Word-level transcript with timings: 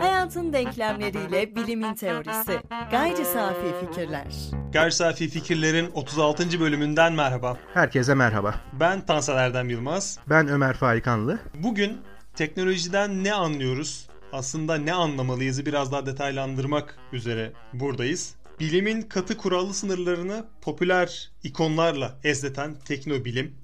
Hayatın 0.00 0.52
denklemleriyle 0.52 1.56
bilimin 1.56 1.94
teorisi. 1.94 2.60
Gayri 2.90 3.24
safi 3.24 3.86
fikirler. 3.86 4.26
Gayri 4.72 4.92
Safi 4.92 5.28
Fikirler'in 5.28 5.90
36. 5.94 6.60
bölümünden 6.60 7.12
merhaba. 7.12 7.58
Herkese 7.74 8.14
merhaba. 8.14 8.54
Ben 8.72 9.06
Tansel 9.06 9.36
Erdem 9.36 9.70
Yılmaz. 9.70 10.18
Ben 10.30 10.48
Ömer 10.48 10.74
Faikanlı. 10.74 11.38
Bugün 11.54 11.98
teknolojiden 12.34 13.24
ne 13.24 13.32
anlıyoruz, 13.34 14.08
aslında 14.32 14.76
ne 14.76 14.92
anlamalıyızı 14.92 15.66
biraz 15.66 15.92
daha 15.92 16.06
detaylandırmak 16.06 16.98
üzere 17.12 17.52
buradayız. 17.72 18.34
Bilimin 18.60 19.02
katı 19.02 19.36
kurallı 19.36 19.74
sınırlarını 19.74 20.46
popüler 20.62 21.30
ikonlarla 21.42 22.18
ezleten 22.24 22.74
teknobilim 22.84 23.54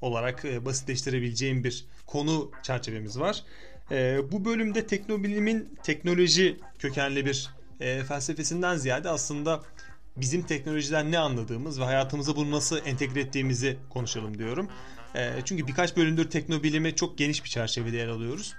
olarak 0.00 0.44
e, 0.44 0.64
basitleştirebileceğim 0.64 1.64
bir 1.64 1.86
konu 2.06 2.50
çerçevemiz 2.62 3.20
var. 3.20 3.44
E, 3.90 4.18
bu 4.32 4.44
bölümde 4.44 4.86
teknobilimin 4.86 5.78
teknoloji 5.82 6.56
kökenli 6.78 7.26
bir 7.26 7.50
e, 7.80 8.04
felsefesinden 8.04 8.76
ziyade 8.76 9.10
aslında 9.10 9.62
bizim 10.16 10.42
teknolojiden 10.42 11.12
ne 11.12 11.18
anladığımız 11.18 11.80
ve 11.80 11.84
hayatımıza 11.84 12.36
bunu 12.36 12.50
nasıl 12.50 12.78
entegre 12.86 13.20
ettiğimizi 13.20 13.78
konuşalım 13.90 14.38
diyorum. 14.38 14.68
E, 15.14 15.32
çünkü 15.44 15.66
birkaç 15.66 15.96
bölümdür 15.96 16.30
teknobilimi 16.30 16.94
çok 16.94 17.18
geniş 17.18 17.44
bir 17.44 17.48
çerçevede 17.48 17.96
yer 17.96 18.08
alıyoruz. 18.08 18.54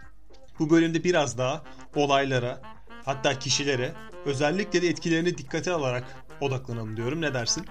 Bu 0.60 0.70
bölümde 0.70 1.04
biraz 1.04 1.38
daha 1.38 1.64
olaylara, 1.96 2.62
hatta 3.06 3.40
kişilere, 3.40 3.94
özellikle 4.26 4.82
de 4.82 4.88
etkilerini 4.88 5.38
dikkate 5.38 5.72
alarak 5.72 6.04
odaklanalım 6.42 6.98
diyorum. 6.98 7.22
Ne 7.22 7.34
dersin? 7.34 7.66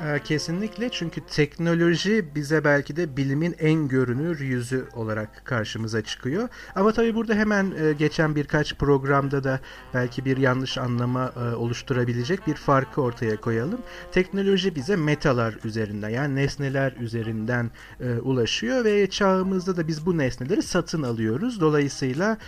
Ee, 0.00 0.18
Kesinlikle 0.24 0.88
çünkü 0.88 1.20
teknoloji 1.20 2.34
bize 2.34 2.64
belki 2.64 2.96
de 2.96 3.16
bilimin 3.16 3.56
en 3.58 3.88
görünür 3.88 4.40
yüzü 4.40 4.86
olarak 4.94 5.44
karşımıza 5.44 6.02
çıkıyor. 6.02 6.48
Ama 6.74 6.92
tabii 6.92 7.14
burada 7.14 7.34
hemen 7.34 7.72
e, 7.80 7.92
geçen 7.92 8.36
birkaç 8.36 8.74
programda 8.74 9.44
da 9.44 9.60
belki 9.94 10.24
bir 10.24 10.36
yanlış 10.36 10.78
anlama 10.78 11.32
e, 11.36 11.54
oluşturabilecek 11.54 12.46
bir 12.46 12.54
farkı 12.54 13.02
ortaya 13.02 13.36
koyalım. 13.36 13.80
Teknoloji 14.12 14.74
bize 14.74 14.96
metalar 14.96 15.58
üzerinden 15.64 16.08
yani 16.08 16.36
nesneler 16.36 16.92
üzerinden 16.92 17.70
e, 18.00 18.12
ulaşıyor 18.12 18.84
ve 18.84 19.10
çağımızda 19.10 19.76
da 19.76 19.88
biz 19.88 20.06
bu 20.06 20.18
nesneleri 20.18 20.62
satın 20.62 21.02
alıyoruz. 21.02 21.60
Dolayısıyla 21.60 22.38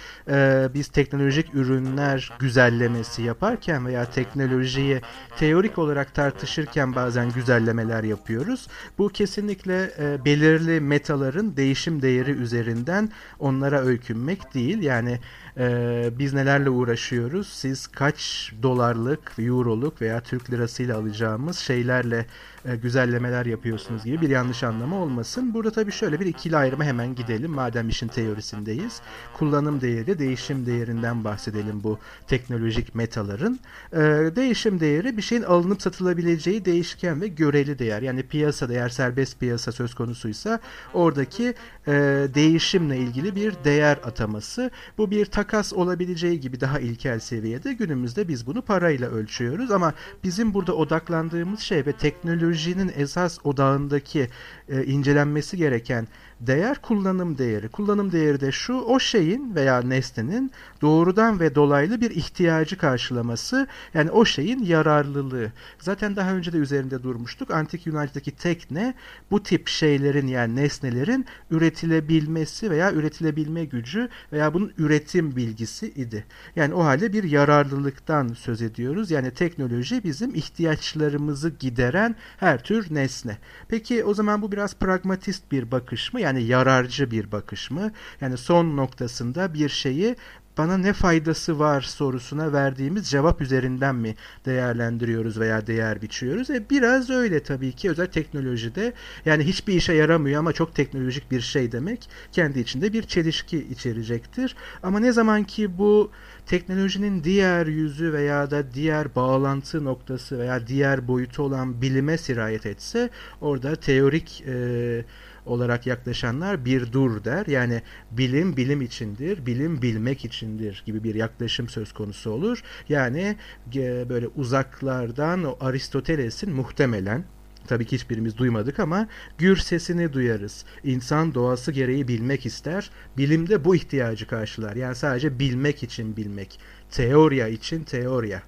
biz 0.75 0.89
teknolojik 0.89 1.55
ürünler 1.55 2.33
güzellemesi 2.39 3.23
yaparken 3.23 3.87
veya 3.87 4.05
teknolojiyi 4.11 5.01
teorik 5.37 5.79
olarak 5.79 6.15
tartışırken 6.15 6.95
bazen 6.95 7.34
güzellemeler 7.35 8.05
yapıyoruz. 8.05 8.67
Bu 8.99 9.09
kesinlikle 9.09 9.91
e, 9.99 10.25
belirli 10.25 10.81
metaların 10.81 11.57
değişim 11.57 12.03
değeri 12.03 12.31
üzerinden 12.31 13.11
onlara 13.39 13.81
öykünmek 13.81 14.55
değil. 14.55 14.83
Yani 14.83 15.21
e, 15.59 16.11
biz 16.19 16.35
nelerle 16.35 16.71
uğraşıyoruz? 16.71 17.49
Siz 17.49 17.87
kaç 17.87 18.53
dolarlık, 18.63 19.33
euroluk 19.39 20.03
veya 20.03 20.21
Türk 20.21 20.51
lirasıyla 20.51 20.99
alacağımız 20.99 21.59
şeylerle 21.59 22.27
e, 22.65 22.77
güzellemeler 22.77 23.47
yapıyorsunuz 23.47 24.05
gibi 24.05 24.21
bir 24.21 24.31
yanlış 24.31 24.63
anlama 24.63 24.97
olmasın. 24.97 25.55
Burada 25.55 25.71
tabii 25.71 25.93
şöyle 25.93 26.21
bir 26.21 26.27
ikili 26.27 26.57
ayrıma 26.57 26.85
hemen 26.85 27.15
gidelim. 27.15 27.51
Madem 27.51 27.89
işin 27.89 28.09
teorisindeyiz. 28.09 29.01
Kullanım 29.39 29.81
değeri, 29.81 30.19
değişim 30.19 30.67
değerinden 30.67 31.25
bahsedelim 31.25 31.83
bu 31.85 31.99
teknolojik 32.27 32.95
metaların. 32.95 33.61
E, 33.93 33.99
değişim 34.37 34.81
değeri 34.81 35.17
bir 35.17 35.23
şeyin 35.23 35.43
alınıp 35.43 35.83
satılabileceği 35.83 36.65
değişken 36.65 37.21
ve 37.21 37.29
göreli 37.29 37.79
değer. 37.79 38.03
Yani 38.03 38.23
piyasa 38.23 38.69
değer 38.69 38.89
serbest 38.89 39.41
piyasa 39.41 39.73
söz 39.73 39.95
konusuysa 39.95 40.61
oradaki 40.95 41.55
e, 41.87 41.93
değişimle 42.35 42.97
ilgili 42.99 43.37
bir 43.37 43.55
değer 43.65 43.99
ataması. 44.05 44.71
Bu 44.99 45.11
bir 45.11 45.27
takas 45.45 45.73
olabileceği 45.73 46.41
gibi 46.41 46.61
daha 46.61 46.81
ilkel 46.81 47.19
seviyede 47.19 47.73
günümüzde 47.73 48.29
biz 48.29 48.47
bunu 48.47 48.63
parayla 48.63 49.09
ölçüyoruz. 49.09 49.71
Ama 49.71 49.95
bizim 50.25 50.55
burada 50.55 50.75
odaklandığımız 50.75 51.61
şey 51.61 51.87
ve 51.87 51.93
teknolojinin 51.93 52.93
esas 52.97 53.39
odağındaki 53.45 54.29
e, 54.69 54.85
incelenmesi 54.85 55.57
gereken 55.57 56.09
değer 56.47 56.83
kullanım 56.83 57.39
değeri. 57.39 57.69
Kullanım 57.69 58.13
değeri 58.13 58.41
de 58.41 58.53
şu 58.53 58.75
o 58.75 59.01
şeyin 59.01 59.55
veya 59.55 59.83
nesnenin 59.83 60.53
doğrudan 60.83 61.41
ve 61.41 61.55
dolaylı 61.55 62.01
bir 62.01 62.11
ihtiyacı 62.11 62.79
karşılaması 62.79 63.67
yani 63.95 64.11
o 64.11 64.25
şeyin 64.25 64.65
yararlılığı. 64.65 65.53
Zaten 65.79 66.17
daha 66.17 66.33
önce 66.33 66.53
de 66.53 66.57
üzerinde 66.57 67.03
durmuştuk. 67.03 67.51
Antik 67.51 67.87
Yunan'daki 67.87 68.31
tekne 68.31 68.95
bu 69.31 69.43
tip 69.43 69.69
şeylerin 69.69 70.27
yani 70.27 70.57
nesnelerin 70.57 71.27
üretilebilmesi 71.51 72.71
veya 72.71 72.93
üretilebilme 72.93 73.65
gücü 73.65 74.09
veya 74.33 74.55
bunun 74.55 74.73
üretim 74.79 75.37
bilgisi 75.37 75.87
idi. 75.87 76.25
Yani 76.57 76.75
o 76.75 76.85
halde 76.85 77.13
bir 77.13 77.25
yararlılıktan 77.25 78.29
söz 78.29 78.63
ediyoruz. 78.63 79.11
Yani 79.11 79.31
teknoloji 79.31 80.05
bizim 80.05 80.35
ihtiyaçlarımızı 80.35 81.51
gideren 81.51 82.17
her 82.37 82.63
tür 82.63 82.95
nesne. 82.95 83.39
Peki 83.69 84.05
o 84.05 84.15
zaman 84.15 84.43
bu 84.43 84.53
biraz 84.53 84.75
pragmatist 84.75 85.53
bir 85.53 85.71
bakış 85.71 86.13
mı? 86.13 86.21
Yani 86.21 86.34
yararcı 86.41 87.11
bir 87.11 87.33
bakış 87.33 87.71
mı? 87.71 87.93
Yani 88.21 88.37
son 88.37 88.77
noktasında 88.77 89.55
bir 89.55 89.69
şeyi 89.69 90.17
bana 90.59 90.77
ne 90.77 90.93
faydası 90.93 91.59
var 91.59 91.81
sorusuna 91.81 92.53
verdiğimiz 92.53 93.11
cevap 93.11 93.41
üzerinden 93.41 93.95
mi 93.95 94.15
değerlendiriyoruz 94.47 95.41
veya 95.41 95.67
değer 95.67 96.03
biçiyoruz? 96.03 96.51
E 96.51 96.71
biraz 96.71 97.11
öyle 97.11 97.43
tabii 97.43 97.73
ki 97.73 97.91
özel 97.91 98.07
teknolojide 98.07 98.93
yani 99.25 99.45
hiçbir 99.45 99.75
işe 99.75 99.93
yaramıyor 99.93 100.39
ama 100.39 100.53
çok 100.53 100.75
teknolojik 100.75 101.31
bir 101.31 101.41
şey 101.41 101.73
demek 101.73 102.09
kendi 102.33 102.61
içinde 102.61 102.93
bir 102.93 103.03
çelişki 103.03 103.59
içerecektir. 103.59 104.57
Ama 104.83 104.99
ne 105.01 105.13
zaman 105.13 105.45
ki 105.45 105.79
bu 105.79 106.11
teknolojinin 106.47 107.25
diğer 107.25 107.67
yüzü 107.67 108.13
veya 108.13 108.51
da 108.51 108.75
diğer 108.75 109.15
bağlantı 109.15 109.85
noktası 109.85 110.39
veya 110.39 110.67
diğer 110.67 111.09
boyutu 111.09 111.43
olan 111.43 111.83
bilime 111.83 112.19
sirayet 112.19 112.67
etse 112.67 113.11
orada 113.41 113.77
teorik 113.77 114.45
e, 114.47 115.05
olarak 115.47 115.87
yaklaşanlar 115.87 116.65
bir 116.65 116.93
dur 116.93 117.25
der. 117.25 117.47
Yani 117.47 117.83
bilim 118.11 118.57
bilim 118.57 118.83
içindir, 118.83 119.47
bilim 119.47 119.83
bilmek 119.83 120.25
içindir 120.25 120.83
gibi 120.87 121.05
bir 121.05 121.15
yaklaşım 121.15 121.69
söz 121.69 121.93
konusu 121.93 122.31
olur. 122.31 122.63
Yani 122.89 123.37
e, 123.77 124.09
böyle 124.09 124.29
uzaklardan 124.29 125.45
o 125.45 125.57
Aristoteles'in 125.61 126.53
muhtemelen 126.53 127.25
Tabii 127.67 127.87
ki 127.87 127.97
hiçbirimiz 127.97 128.39
duymadık 128.39 128.81
ama 128.81 129.09
gür 129.39 129.57
sesini 129.57 130.13
duyarız. 130.13 130.65
İnsan 130.85 131.35
doğası 131.35 131.73
gereği 131.73 132.09
bilmek 132.09 132.47
ister. 132.47 132.91
Bilimde 133.17 133.65
bu 133.65 133.77
ihtiyacı 133.77 134.27
karşılar. 134.27 134.77
Yani 134.77 134.95
sadece 134.95 135.39
bilmek 135.39 135.83
için 135.83 136.17
bilmek. 136.17 136.61
Teoriya 136.91 137.49
için 137.49 137.85
teoriya. 137.85 138.43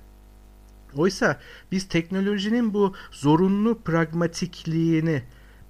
Oysa 0.96 1.40
biz 1.72 1.88
teknolojinin 1.88 2.74
bu 2.74 2.94
zorunlu 3.10 3.78
pragmatikliğini 3.80 5.22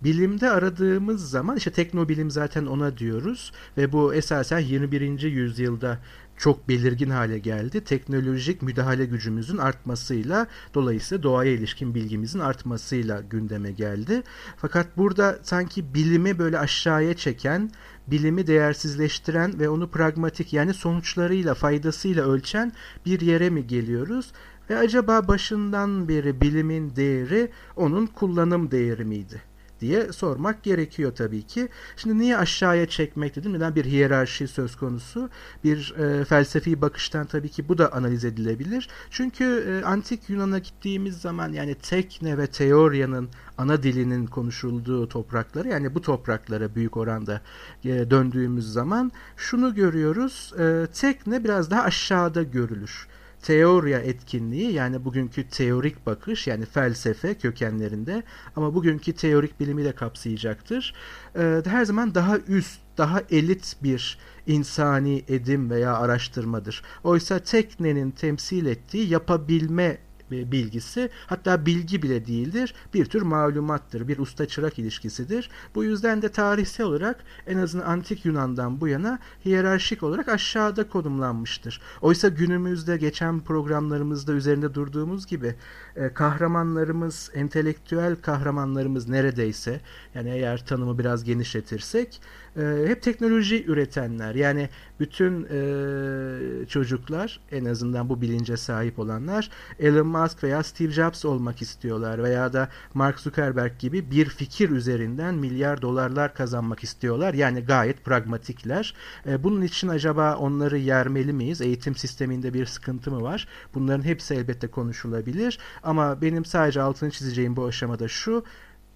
bilimde 0.05 0.51
aradığımız 0.51 1.31
zaman 1.31 1.57
işte 1.57 1.71
teknobilim 1.71 2.31
zaten 2.31 2.67
ona 2.67 2.99
diyoruz 2.99 3.53
ve 3.77 3.93
bu 3.93 4.15
esasen 4.15 4.59
21. 4.59 5.23
yüzyılda 5.23 5.99
çok 6.37 6.69
belirgin 6.69 7.11
hale 7.11 7.39
geldi. 7.39 7.85
Teknolojik 7.85 8.63
müdahale 8.63 9.05
gücümüzün 9.05 9.57
artmasıyla 9.57 10.47
dolayısıyla 10.75 11.23
doğaya 11.23 11.53
ilişkin 11.53 11.95
bilgimizin 11.95 12.39
artmasıyla 12.39 13.21
gündeme 13.21 13.73
geldi. 13.73 14.23
Fakat 14.57 14.97
burada 14.97 15.39
sanki 15.43 15.95
bilimi 15.95 16.39
böyle 16.39 16.59
aşağıya 16.59 17.15
çeken, 17.15 17.71
bilimi 18.07 18.47
değersizleştiren 18.47 19.59
ve 19.59 19.69
onu 19.69 19.91
pragmatik 19.91 20.53
yani 20.53 20.75
sonuçlarıyla, 20.75 21.55
faydasıyla 21.55 22.25
ölçen 22.29 22.73
bir 23.07 23.21
yere 23.21 23.51
mi 23.51 23.67
geliyoruz? 23.67 24.33
Ve 24.71 24.79
acaba 24.79 25.29
başından 25.29 26.09
beri 26.09 26.41
bilimin 26.41 26.97
değeri 26.97 27.51
onun 27.77 28.07
kullanım 28.07 28.71
değeri 28.71 29.05
miydi? 29.05 29.56
Diye 29.81 30.13
sormak 30.13 30.63
gerekiyor 30.63 31.13
tabii 31.15 31.43
ki. 31.43 31.69
Şimdi 31.97 32.19
niye 32.19 32.37
aşağıya 32.37 32.89
çekmek 32.89 33.37
dedim? 33.37 33.53
Neden 33.53 33.75
bir 33.75 33.85
hiyerarşi 33.85 34.49
söz 34.49 34.77
konusu? 34.77 35.31
Bir 35.65 35.95
e, 35.99 36.25
felsefi 36.25 36.81
bakıştan 36.81 37.27
tabii 37.27 37.49
ki 37.49 37.69
bu 37.69 37.79
da 37.79 37.93
analiz 37.93 38.25
edilebilir. 38.25 38.89
Çünkü 39.11 39.45
e, 39.45 39.85
antik 39.85 40.31
Yunan'a 40.31 40.59
gittiğimiz 40.59 41.21
zaman 41.21 41.53
yani 41.53 41.75
tekne 41.75 42.39
ve 42.39 42.47
teoryanın 42.47 43.29
ana 43.59 43.83
dilinin 43.83 44.27
konuşulduğu 44.27 45.09
toprakları 45.09 45.69
yani 45.69 45.95
bu 45.95 46.03
topraklara 46.03 46.75
büyük 46.75 46.97
oranda 46.97 47.41
e, 47.85 48.11
döndüğümüz 48.11 48.73
zaman 48.73 49.13
şunu 49.37 49.75
görüyoruz. 49.75 50.53
E, 50.59 50.87
tekne 50.95 51.45
biraz 51.45 51.71
daha 51.71 51.83
aşağıda 51.83 52.43
görülür 52.43 53.07
teorya 53.47 53.99
etkinliği 53.99 54.73
yani 54.73 55.05
bugünkü 55.05 55.49
teorik 55.49 56.07
bakış 56.07 56.47
yani 56.47 56.67
felsefe 56.67 57.35
kökenlerinde 57.35 58.23
ama 58.57 58.75
bugünkü 58.75 59.13
teorik 59.13 59.61
bilimi 59.61 59.85
de 59.85 59.93
kapsayacaktır. 59.93 60.95
Ee, 61.37 61.63
her 61.65 61.85
zaman 61.85 62.15
daha 62.15 62.39
üst, 62.39 62.81
daha 62.99 63.23
elit 63.31 63.77
bir 63.83 64.19
insani 64.47 65.25
edim 65.29 65.71
veya 65.71 65.97
araştırmadır. 65.97 66.83
Oysa 67.05 67.39
teknenin 67.39 68.11
temsil 68.11 68.67
ettiği 68.67 69.09
yapabilme 69.09 69.99
bilgisi 70.31 71.11
hatta 71.27 71.67
bilgi 71.67 72.03
bile 72.03 72.27
değildir 72.27 72.75
bir 72.95 73.05
tür 73.05 73.23
malumattır 73.23 74.09
bir 74.09 74.19
usta 74.19 74.47
çırak 74.47 74.79
ilişkisidir. 74.79 75.51
Bu 75.75 75.85
yüzden 75.85 76.23
de 76.23 76.29
tarihsel 76.29 76.87
olarak 76.87 77.25
en 77.47 77.59
azından 77.59 77.87
antik 77.87 78.25
Yunan'dan 78.25 78.81
bu 78.81 78.89
yana 78.89 79.19
hiyerarşik 79.45 80.03
olarak 80.03 80.29
aşağıda 80.29 80.89
konumlanmıştır. 80.89 81.81
Oysa 82.01 82.29
günümüzde 82.29 82.97
geçen 82.97 83.41
programlarımızda 83.41 84.33
üzerinde 84.33 84.75
durduğumuz 84.75 85.27
gibi 85.27 85.55
e, 85.97 86.09
kahramanlarımız 86.15 87.31
entelektüel 87.35 88.17
kahramanlarımız 88.17 89.09
neredeyse 89.09 89.81
yani 90.15 90.31
eğer 90.31 90.67
tanımı 90.67 90.99
biraz 90.99 91.25
genişletirsek 91.25 92.21
e, 92.57 92.85
hep 92.87 93.03
teknoloji 93.03 93.65
üretenler 93.67 94.35
yani 94.35 94.69
bütün 95.01 95.45
e, 95.45 96.67
çocuklar 96.67 97.41
en 97.53 97.65
azından 97.65 98.09
bu 98.09 98.21
bilince 98.21 98.57
sahip 98.57 98.99
olanlar 98.99 99.51
Elon 99.79 100.07
Musk 100.07 100.45
veya 100.45 100.63
Steve 100.63 100.91
Jobs 100.93 101.25
olmak 101.25 101.63
istiyorlar 101.63 102.23
veya 102.23 102.53
da 102.53 102.69
Mark 102.95 103.21
Zuckerberg 103.21 103.79
gibi 103.79 104.11
bir 104.11 104.27
fikir 104.29 104.71
üzerinden 104.71 105.35
milyar 105.35 105.83
dolarlar 105.83 106.35
kazanmak 106.35 106.85
istiyorlar. 106.85 107.35
Yani 107.35 107.61
gayet 107.61 108.05
pragmatikler. 108.05 108.95
E, 109.27 109.45
bunun 109.45 109.63
için 109.63 109.89
acaba 109.89 110.37
onları 110.37 110.79
yermeli 110.79 111.33
miyiz? 111.33 111.61
Eğitim 111.61 111.97
sisteminde 111.97 112.55
bir 112.55 112.67
sıkıntı 112.67 113.11
mı 113.11 113.23
var? 113.23 113.49
Bunların 113.75 114.05
hepsi 114.05 114.35
elbette 114.35 114.67
konuşulabilir. 114.67 115.59
Ama 115.83 116.23
benim 116.23 116.45
sadece 116.45 116.83
altını 116.83 117.11
çizeceğim 117.11 117.57
bu 117.57 117.65
aşamada 117.65 118.09
şu 118.09 118.45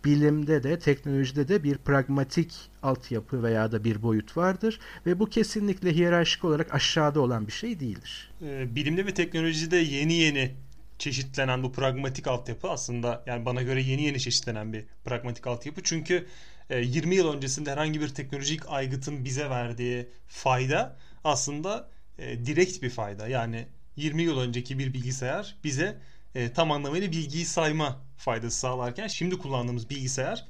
bilimde 0.04 0.62
de 0.62 0.78
teknolojide 0.78 1.48
de 1.48 1.64
bir 1.64 1.78
pragmatik 1.78 2.54
altyapı 2.82 3.42
veya 3.42 3.72
da 3.72 3.84
bir 3.84 4.02
boyut 4.02 4.36
vardır 4.36 4.80
ve 5.06 5.18
bu 5.18 5.26
kesinlikle 5.26 5.94
hiyerarşik 5.94 6.44
olarak 6.44 6.74
aşağıda 6.74 7.20
olan 7.20 7.46
bir 7.46 7.52
şey 7.52 7.80
değildir. 7.80 8.30
Ee, 8.42 8.74
bilimde 8.74 9.06
ve 9.06 9.14
teknolojide 9.14 9.76
yeni 9.76 10.14
yeni 10.14 10.54
çeşitlenen 10.98 11.62
bu 11.62 11.72
pragmatik 11.72 12.26
altyapı 12.26 12.70
aslında 12.70 13.22
yani 13.26 13.44
bana 13.44 13.62
göre 13.62 13.82
yeni 13.82 14.02
yeni 14.02 14.20
çeşitlenen 14.20 14.72
bir 14.72 14.84
pragmatik 15.04 15.46
altyapı. 15.46 15.82
Çünkü 15.82 16.26
20 16.70 17.14
e, 17.14 17.18
yıl 17.18 17.32
öncesinde 17.34 17.70
herhangi 17.70 18.00
bir 18.00 18.08
teknolojik 18.08 18.68
aygıtın 18.68 19.24
bize 19.24 19.50
verdiği 19.50 20.08
fayda 20.28 20.96
aslında 21.24 21.88
e, 22.18 22.46
direkt 22.46 22.82
bir 22.82 22.90
fayda. 22.90 23.28
Yani 23.28 23.66
20 23.96 24.22
yıl 24.22 24.40
önceki 24.40 24.78
bir 24.78 24.94
bilgisayar 24.94 25.56
bize 25.64 25.98
e, 26.34 26.52
tam 26.52 26.72
anlamıyla 26.72 27.12
bilgiyi 27.12 27.44
sayma 27.44 27.98
faydası 28.16 28.58
sağlarken 28.58 29.06
şimdi 29.06 29.38
kullandığımız 29.38 29.90
bilgisayar 29.90 30.46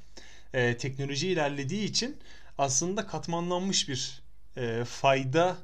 e, 0.53 0.77
teknoloji 0.77 1.27
ilerlediği 1.27 1.83
için 1.83 2.17
aslında 2.57 3.07
katmanlanmış 3.07 3.89
bir 3.89 4.21
e, 4.57 4.83
fayda 4.85 5.57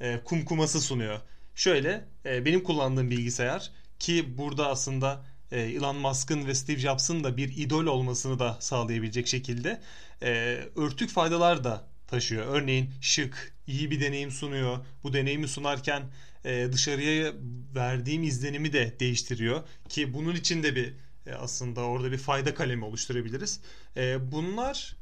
e, 0.00 0.20
kumkuması 0.24 0.80
sunuyor. 0.80 1.20
Şöyle 1.54 2.04
e, 2.26 2.44
benim 2.44 2.62
kullandığım 2.62 3.10
bilgisayar 3.10 3.70
ki 3.98 4.38
burada 4.38 4.68
aslında 4.68 5.24
e, 5.52 5.60
Elon 5.60 5.96
Musk'ın 5.96 6.46
ve 6.46 6.54
Steve 6.54 6.78
Jobs'ın 6.78 7.24
da 7.24 7.36
bir 7.36 7.56
idol 7.56 7.86
olmasını 7.86 8.38
da 8.38 8.56
sağlayabilecek 8.60 9.28
şekilde 9.28 9.80
e, 10.22 10.28
örtük 10.76 11.10
faydalar 11.10 11.64
da 11.64 11.84
taşıyor. 12.08 12.46
Örneğin 12.46 12.90
şık, 13.00 13.54
iyi 13.66 13.90
bir 13.90 14.00
deneyim 14.00 14.30
sunuyor. 14.30 14.78
Bu 15.02 15.12
deneyimi 15.12 15.48
sunarken 15.48 16.02
e, 16.44 16.68
dışarıya 16.72 17.32
verdiğim 17.74 18.22
izlenimi 18.22 18.72
de 18.72 18.96
değiştiriyor 19.00 19.62
ki 19.88 20.14
bunun 20.14 20.34
için 20.34 20.62
de 20.62 20.76
bir 20.76 20.94
e, 21.26 21.32
aslında 21.32 21.80
orada 21.80 22.12
bir 22.12 22.18
fayda 22.18 22.54
kalemi 22.54 22.84
oluşturabiliriz. 22.84 23.60
E, 23.96 24.32
bunlar 24.32 24.96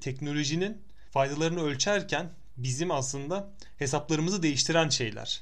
teknolojinin 0.00 0.82
faydalarını 1.10 1.62
ölçerken 1.62 2.30
bizim 2.56 2.90
aslında 2.90 3.50
hesaplarımızı 3.78 4.42
değiştiren 4.42 4.88
şeyler. 4.88 5.40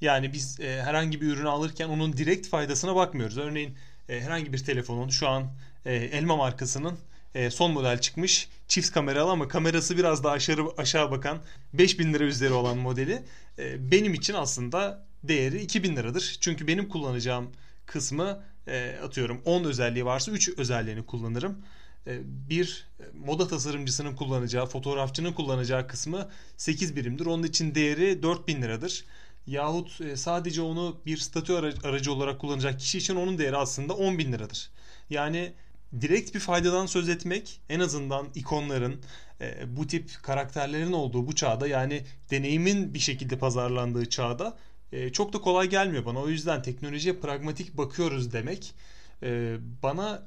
Yani 0.00 0.32
biz 0.32 0.60
herhangi 0.60 1.20
bir 1.20 1.26
ürünü 1.26 1.48
alırken 1.48 1.88
onun 1.88 2.16
direkt 2.16 2.46
faydasına 2.46 2.96
bakmıyoruz. 2.96 3.38
Örneğin 3.38 3.76
herhangi 4.06 4.52
bir 4.52 4.58
telefonun 4.58 5.08
şu 5.08 5.28
an 5.28 5.52
Elma 5.84 6.36
markasının 6.36 6.98
e, 7.34 7.50
son 7.50 7.72
model 7.72 8.00
çıkmış. 8.00 8.48
Çift 8.68 8.90
kameralı 8.90 9.30
ama 9.30 9.48
kamerası 9.48 9.96
biraz 9.96 10.24
daha 10.24 10.32
aşağı, 10.32 10.74
aşağı 10.78 11.10
bakan 11.10 11.42
5000 11.72 12.14
lira 12.14 12.24
üzeri 12.24 12.52
olan 12.52 12.78
modeli 12.78 13.22
e, 13.58 13.90
benim 13.90 14.14
için 14.14 14.34
aslında 14.34 15.06
değeri 15.24 15.62
2000 15.62 15.96
liradır. 15.96 16.36
Çünkü 16.40 16.66
benim 16.66 16.88
kullanacağım 16.88 17.50
kısmı 17.86 18.42
e, 18.66 18.96
atıyorum 19.04 19.42
10 19.44 19.64
özelliği 19.64 20.04
varsa 20.04 20.32
3 20.32 20.48
özelliğini 20.58 21.06
kullanırım. 21.06 21.58
E, 22.06 22.20
bir 22.24 22.86
moda 23.14 23.48
tasarımcısının 23.48 24.16
kullanacağı, 24.16 24.66
fotoğrafçının 24.66 25.32
kullanacağı 25.32 25.88
kısmı 25.88 26.28
8 26.56 26.96
birimdir. 26.96 27.26
Onun 27.26 27.42
için 27.42 27.74
değeri 27.74 28.22
4000 28.22 28.62
liradır. 28.62 29.04
Yahut 29.46 30.00
e, 30.00 30.16
sadece 30.16 30.62
onu 30.62 31.00
bir 31.06 31.16
statü 31.16 31.52
aracı 31.84 32.12
olarak 32.12 32.40
kullanacak 32.40 32.80
kişi 32.80 32.98
için 32.98 33.16
onun 33.16 33.38
değeri 33.38 33.56
aslında 33.56 33.94
10 33.94 34.18
bin 34.18 34.32
liradır. 34.32 34.70
Yani 35.10 35.52
direkt 36.00 36.34
bir 36.34 36.40
faydadan 36.40 36.86
söz 36.86 37.08
etmek 37.08 37.60
en 37.68 37.80
azından 37.80 38.28
ikonların 38.34 39.00
e, 39.40 39.76
bu 39.76 39.86
tip 39.86 40.22
karakterlerin 40.22 40.92
olduğu 40.92 41.26
bu 41.26 41.34
çağda 41.34 41.68
yani 41.68 42.02
deneyimin 42.30 42.94
bir 42.94 42.98
şekilde 42.98 43.38
pazarlandığı 43.38 44.08
çağda 44.08 44.56
e, 44.92 45.12
çok 45.12 45.32
da 45.32 45.38
kolay 45.40 45.68
gelmiyor 45.68 46.04
bana. 46.04 46.18
O 46.18 46.28
yüzden 46.28 46.62
teknolojiye 46.62 47.16
pragmatik 47.16 47.76
bakıyoruz 47.76 48.32
demek 48.32 48.74
e, 49.22 49.56
bana 49.82 50.22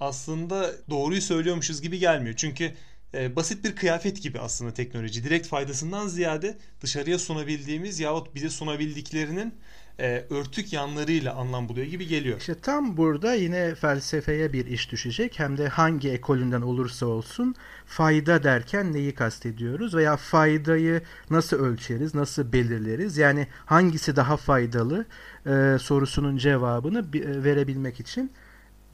aslında 0.00 0.72
doğruyu 0.90 1.22
söylüyormuşuz 1.22 1.82
gibi 1.82 1.98
gelmiyor. 1.98 2.36
Çünkü 2.36 2.74
e, 3.14 3.36
basit 3.36 3.64
bir 3.64 3.76
kıyafet 3.76 4.22
gibi 4.22 4.40
aslında 4.40 4.74
teknoloji. 4.74 5.24
Direkt 5.24 5.46
faydasından 5.46 6.06
ziyade 6.08 6.58
dışarıya 6.80 7.18
sunabildiğimiz 7.18 8.00
yahut 8.00 8.34
bize 8.34 8.50
sunabildiklerinin 8.50 9.54
e, 10.00 10.24
örtük 10.30 10.72
yanlarıyla 10.72 11.34
anlam 11.34 11.68
buluyor 11.68 11.86
gibi 11.86 12.06
geliyor. 12.06 12.38
İşte 12.38 12.54
tam 12.54 12.96
burada 12.96 13.34
yine 13.34 13.74
felsefeye 13.74 14.52
bir 14.52 14.66
iş 14.66 14.92
düşecek. 14.92 15.38
Hem 15.38 15.58
de 15.58 15.68
hangi 15.68 16.10
ekolünden 16.10 16.62
olursa 16.62 17.06
olsun 17.06 17.54
fayda 17.86 18.42
derken 18.42 18.92
neyi 18.92 19.14
kastediyoruz 19.14 19.94
veya 19.94 20.16
faydayı 20.16 21.02
nasıl 21.30 21.56
ölçeriz, 21.56 22.14
nasıl 22.14 22.52
belirleriz? 22.52 23.16
Yani 23.16 23.46
hangisi 23.66 24.16
daha 24.16 24.36
faydalı 24.36 25.06
e, 25.46 25.76
sorusunun 25.80 26.36
cevabını 26.36 26.98
e, 26.98 27.44
verebilmek 27.44 28.00
için 28.00 28.32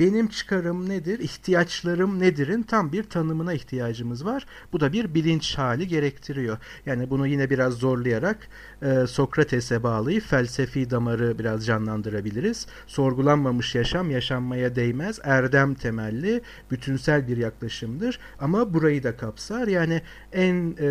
benim 0.00 0.28
çıkarım 0.28 0.88
nedir, 0.88 1.18
ihtiyaçlarım 1.18 2.20
nedirin 2.20 2.62
tam 2.62 2.92
bir 2.92 3.02
tanımına 3.02 3.54
ihtiyacımız 3.54 4.24
var. 4.24 4.46
Bu 4.72 4.80
da 4.80 4.92
bir 4.92 5.14
bilinç 5.14 5.58
hali 5.58 5.88
gerektiriyor. 5.88 6.58
Yani 6.86 7.10
bunu 7.10 7.26
yine 7.26 7.50
biraz 7.50 7.74
zorlayarak 7.74 8.48
e, 8.82 9.06
Sokrates'e 9.06 9.82
bağlayıp 9.82 10.22
felsefi 10.22 10.90
damarı 10.90 11.38
biraz 11.38 11.66
canlandırabiliriz. 11.66 12.66
Sorgulanmamış 12.86 13.74
yaşam 13.74 14.10
yaşanmaya 14.10 14.76
değmez, 14.76 15.20
erdem 15.24 15.74
temelli, 15.74 16.40
bütünsel 16.70 17.28
bir 17.28 17.36
yaklaşımdır. 17.36 18.18
Ama 18.40 18.74
burayı 18.74 19.02
da 19.02 19.16
kapsar. 19.16 19.68
Yani 19.68 20.02
en 20.32 20.54
e, 20.54 20.86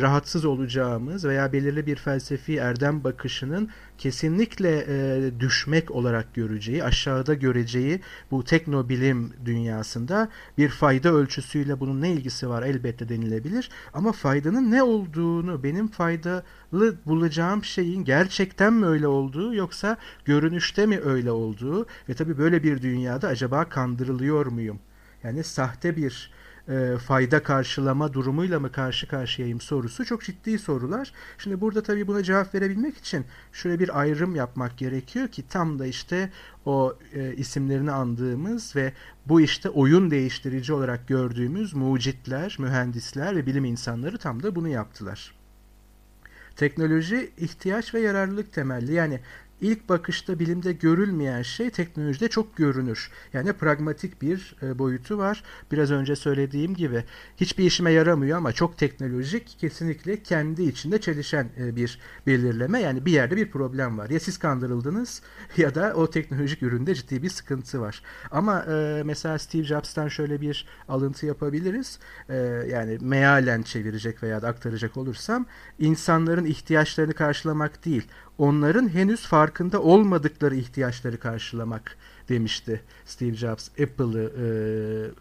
rahatsız 0.00 0.44
olacağımız 0.44 1.24
veya 1.24 1.52
belirli 1.52 1.86
bir 1.86 1.96
felsefi 1.96 2.56
erdem 2.56 3.04
bakışının 3.04 3.70
kesinlikle 4.00 4.84
e, 4.88 5.40
düşmek 5.40 5.90
olarak 5.90 6.34
göreceği, 6.34 6.84
aşağıda 6.84 7.34
göreceği 7.34 8.00
bu 8.30 8.44
teknobilim 8.44 9.32
dünyasında 9.44 10.28
bir 10.58 10.68
fayda 10.68 11.12
ölçüsüyle 11.12 11.80
bunun 11.80 12.00
ne 12.00 12.12
ilgisi 12.12 12.48
var 12.48 12.62
elbette 12.62 13.08
denilebilir. 13.08 13.70
Ama 13.94 14.12
faydanın 14.12 14.70
ne 14.70 14.82
olduğunu, 14.82 15.62
benim 15.62 15.88
faydalı 15.88 16.94
bulacağım 17.06 17.64
şeyin 17.64 18.04
gerçekten 18.04 18.72
mi 18.72 18.86
öyle 18.86 19.06
olduğu 19.06 19.54
yoksa 19.54 19.96
görünüşte 20.24 20.86
mi 20.86 21.00
öyle 21.00 21.30
olduğu 21.30 21.86
ve 22.08 22.14
tabii 22.14 22.38
böyle 22.38 22.62
bir 22.62 22.82
dünyada 22.82 23.28
acaba 23.28 23.64
kandırılıyor 23.64 24.46
muyum? 24.46 24.78
Yani 25.24 25.44
sahte 25.44 25.96
bir 25.96 26.30
e, 26.70 26.98
fayda 26.98 27.42
karşılama 27.42 28.12
durumuyla 28.12 28.60
mı 28.60 28.72
karşı 28.72 29.08
karşıyayım 29.08 29.60
sorusu 29.60 30.04
çok 30.04 30.22
ciddi 30.22 30.58
sorular. 30.58 31.12
Şimdi 31.38 31.60
burada 31.60 31.82
tabii 31.82 32.06
buna 32.06 32.22
cevap 32.22 32.54
verebilmek 32.54 32.96
için 32.96 33.24
şöyle 33.52 33.78
bir 33.78 34.00
ayrım 34.00 34.34
yapmak 34.34 34.78
gerekiyor 34.78 35.28
ki 35.28 35.44
tam 35.48 35.78
da 35.78 35.86
işte 35.86 36.30
o 36.64 36.98
e, 37.14 37.34
isimlerini 37.34 37.92
andığımız 37.92 38.76
ve 38.76 38.92
bu 39.26 39.40
işte 39.40 39.68
oyun 39.68 40.10
değiştirici 40.10 40.72
olarak 40.72 41.08
gördüğümüz 41.08 41.74
mucitler, 41.74 42.56
mühendisler 42.58 43.36
ve 43.36 43.46
bilim 43.46 43.64
insanları 43.64 44.18
tam 44.18 44.42
da 44.42 44.54
bunu 44.54 44.68
yaptılar. 44.68 45.34
Teknoloji 46.56 47.30
ihtiyaç 47.38 47.94
ve 47.94 48.00
yararlılık 48.00 48.52
temelli. 48.52 48.92
Yani 48.92 49.20
ilk 49.60 49.88
bakışta 49.88 50.38
bilimde 50.38 50.72
görülmeyen 50.72 51.42
şey 51.42 51.70
teknolojide 51.70 52.28
çok 52.28 52.56
görünür. 52.56 53.10
Yani 53.32 53.52
pragmatik 53.52 54.22
bir 54.22 54.56
e, 54.62 54.78
boyutu 54.78 55.18
var. 55.18 55.44
Biraz 55.72 55.90
önce 55.90 56.16
söylediğim 56.16 56.74
gibi 56.74 57.04
hiçbir 57.36 57.64
işime 57.64 57.92
yaramıyor 57.92 58.38
ama 58.38 58.52
çok 58.52 58.78
teknolojik 58.78 59.56
kesinlikle 59.58 60.22
kendi 60.22 60.62
içinde 60.62 61.00
çelişen 61.00 61.48
e, 61.58 61.76
bir 61.76 61.98
belirleme. 62.26 62.80
Yani 62.80 63.06
bir 63.06 63.12
yerde 63.12 63.36
bir 63.36 63.50
problem 63.50 63.98
var. 63.98 64.10
Ya 64.10 64.20
siz 64.20 64.38
kandırıldınız 64.38 65.22
ya 65.56 65.74
da 65.74 65.92
o 65.94 66.10
teknolojik 66.10 66.62
üründe 66.62 66.94
ciddi 66.94 67.22
bir 67.22 67.30
sıkıntı 67.30 67.80
var. 67.80 68.02
Ama 68.30 68.62
e, 68.62 69.02
mesela 69.04 69.38
Steve 69.38 69.64
Jobs'tan 69.64 70.08
şöyle 70.08 70.40
bir 70.40 70.66
alıntı 70.88 71.26
yapabiliriz. 71.26 71.98
Yani 72.68 72.98
mealen 73.00 73.62
çevirecek 73.62 74.22
veya 74.22 74.42
da 74.42 74.48
aktaracak 74.48 74.96
olursam 74.96 75.46
insanların 75.78 76.44
ihtiyaçlarını 76.44 77.14
karşılamak 77.14 77.84
değil 77.84 78.08
onların 78.38 78.88
henüz 78.88 79.26
farkında 79.26 79.82
olmadıkları 79.82 80.54
ihtiyaçları 80.56 81.18
karşılamak 81.18 81.96
demişti 82.28 82.80
Steve 83.04 83.34
Jobs 83.34 83.68
Apple'ı 83.68 84.32
e, 84.36 84.44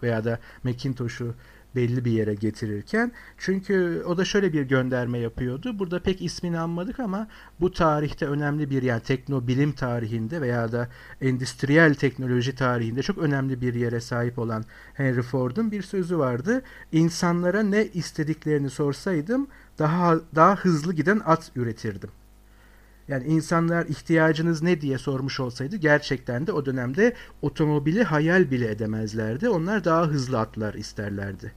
veya 0.04 0.24
da 0.24 0.40
Macintosh'u 0.64 1.36
belli 1.76 2.06
bir 2.06 2.12
yere 2.12 2.34
getirirken. 2.34 3.12
Çünkü 3.38 4.04
o 4.08 4.18
da 4.18 4.26
şöyle 4.26 4.54
bir 4.54 4.62
gönderme 4.62 5.20
yapıyordu. 5.20 5.80
Burada 5.80 6.00
pek 6.00 6.22
ismini 6.22 6.60
anmadık 6.60 7.00
ama 7.00 7.28
bu 7.60 7.72
tarihte 7.72 8.26
önemli 8.26 8.70
bir 8.70 8.84
yani 8.84 9.02
teknobilim 9.02 9.72
tarihinde 9.72 10.42
veya 10.42 10.72
da 10.72 10.88
endüstriyel 11.22 11.94
teknoloji 11.96 12.56
tarihinde 12.56 13.04
çok 13.04 13.18
önemli 13.18 13.62
bir 13.62 13.74
yere 13.74 14.02
sahip 14.02 14.40
olan 14.40 14.66
Henry 14.94 15.22
Ford'un 15.22 15.72
bir 15.72 15.82
sözü 15.82 16.18
vardı. 16.18 16.62
İnsanlara 16.92 17.64
ne 17.64 17.86
istediklerini 17.86 18.70
sorsaydım 18.70 19.48
daha 19.80 20.16
daha 20.36 20.56
hızlı 20.56 20.94
giden 20.94 21.22
at 21.26 21.52
üretirdim. 21.56 22.10
Yani 23.10 23.24
insanlar 23.24 23.86
ihtiyacınız 23.86 24.62
ne 24.62 24.82
diye 24.82 24.98
sormuş 24.98 25.40
olsaydı 25.40 25.76
gerçekten 25.76 26.48
de 26.48 26.52
o 26.52 26.66
dönemde 26.66 27.14
otomobili 27.42 28.04
hayal 28.04 28.52
bile 28.52 28.72
edemezlerdi. 28.72 29.50
Onlar 29.50 29.84
daha 29.86 30.08
hızlı 30.08 30.40
atlar 30.40 30.74
isterlerdi. 30.74 31.52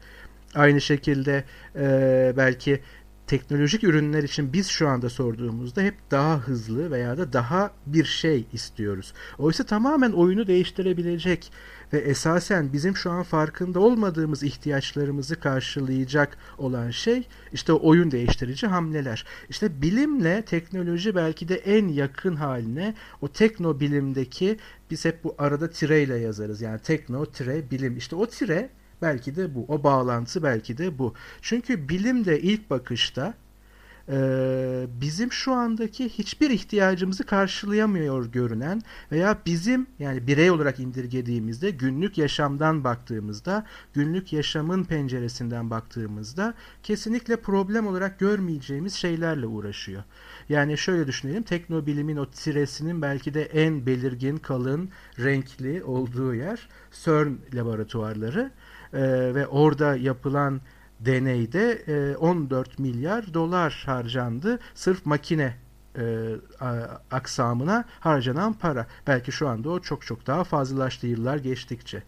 Aynı 0.54 0.80
şekilde 0.80 1.44
e, 1.76 2.32
belki 2.36 2.80
teknolojik 3.26 3.84
ürünler 3.84 4.22
için 4.22 4.52
biz 4.52 4.68
şu 4.68 4.88
anda 4.88 5.10
sorduğumuzda 5.10 5.82
hep 5.82 5.94
daha 6.10 6.38
hızlı 6.38 6.90
veya 6.90 7.18
da 7.18 7.32
daha 7.32 7.70
bir 7.86 8.04
şey 8.04 8.46
istiyoruz. 8.52 9.12
Oysa 9.38 9.64
tamamen 9.64 10.12
oyunu 10.12 10.46
değiştirebilecek 10.46 11.52
ve 11.92 11.98
esasen 11.98 12.72
bizim 12.72 12.96
şu 12.96 13.10
an 13.10 13.22
farkında 13.22 13.80
olmadığımız 13.80 14.42
ihtiyaçlarımızı 14.42 15.40
karşılayacak 15.40 16.38
olan 16.58 16.90
şey 16.90 17.28
işte 17.52 17.72
oyun 17.72 18.10
değiştirici 18.10 18.66
hamleler. 18.66 19.24
İşte 19.48 19.82
bilimle 19.82 20.42
teknoloji 20.42 21.14
belki 21.14 21.48
de 21.48 21.54
en 21.54 21.88
yakın 21.88 22.36
haline 22.36 22.94
o 23.20 23.28
tekno 23.28 23.80
bilimdeki 23.80 24.58
biz 24.90 25.04
hep 25.04 25.24
bu 25.24 25.34
arada 25.38 25.70
tireyle 25.70 26.18
yazarız. 26.18 26.60
Yani 26.60 26.80
tekno 26.80 27.26
tire 27.26 27.70
bilim. 27.70 27.96
İşte 27.96 28.16
o 28.16 28.26
tire 28.26 28.70
belki 29.02 29.36
de 29.36 29.54
bu. 29.54 29.64
O 29.68 29.84
bağlantı 29.84 30.42
belki 30.42 30.78
de 30.78 30.98
bu. 30.98 31.14
Çünkü 31.42 31.88
bilim 31.88 32.24
de 32.24 32.40
ilk 32.40 32.70
bakışta 32.70 33.34
e, 34.08 34.86
bizim 35.00 35.32
şu 35.32 35.52
andaki 35.52 36.08
hiçbir 36.08 36.50
ihtiyacımızı 36.50 37.26
karşılayamıyor 37.26 38.32
görünen 38.32 38.82
veya 39.12 39.38
bizim 39.46 39.86
yani 39.98 40.26
birey 40.26 40.50
olarak 40.50 40.80
indirgediğimizde 40.80 41.70
günlük 41.70 42.18
yaşamdan 42.18 42.84
baktığımızda 42.84 43.66
günlük 43.94 44.32
yaşamın 44.32 44.84
penceresinden 44.84 45.70
baktığımızda 45.70 46.54
kesinlikle 46.82 47.36
problem 47.36 47.86
olarak 47.86 48.18
görmeyeceğimiz 48.18 48.94
şeylerle 48.94 49.46
uğraşıyor. 49.46 50.02
Yani 50.48 50.78
şöyle 50.78 51.06
düşünelim 51.06 51.42
teknobilimin 51.42 52.16
o 52.16 52.30
tiresinin 52.30 53.02
belki 53.02 53.34
de 53.34 53.42
en 53.42 53.86
belirgin 53.86 54.36
kalın 54.36 54.90
renkli 55.18 55.84
olduğu 55.84 56.34
yer 56.34 56.68
CERN 57.04 57.38
laboratuvarları 57.54 58.50
e, 58.92 59.00
ve 59.34 59.46
orada 59.46 59.96
yapılan 59.96 60.60
deneyde 61.04 62.16
14 62.16 62.68
e, 62.68 62.82
milyar 62.82 63.34
dolar 63.34 63.82
harcandı. 63.86 64.58
Sırf 64.74 65.06
makine 65.06 65.54
e, 65.98 66.34
aksamına 67.10 67.84
harcanan 68.00 68.52
para. 68.52 68.86
Belki 69.06 69.32
şu 69.32 69.48
anda 69.48 69.70
o 69.70 69.80
çok 69.80 70.06
çok 70.06 70.26
daha 70.26 70.44
fazlalaştı 70.44 71.06
yıllar 71.06 71.36
geçtikçe. 71.36 72.02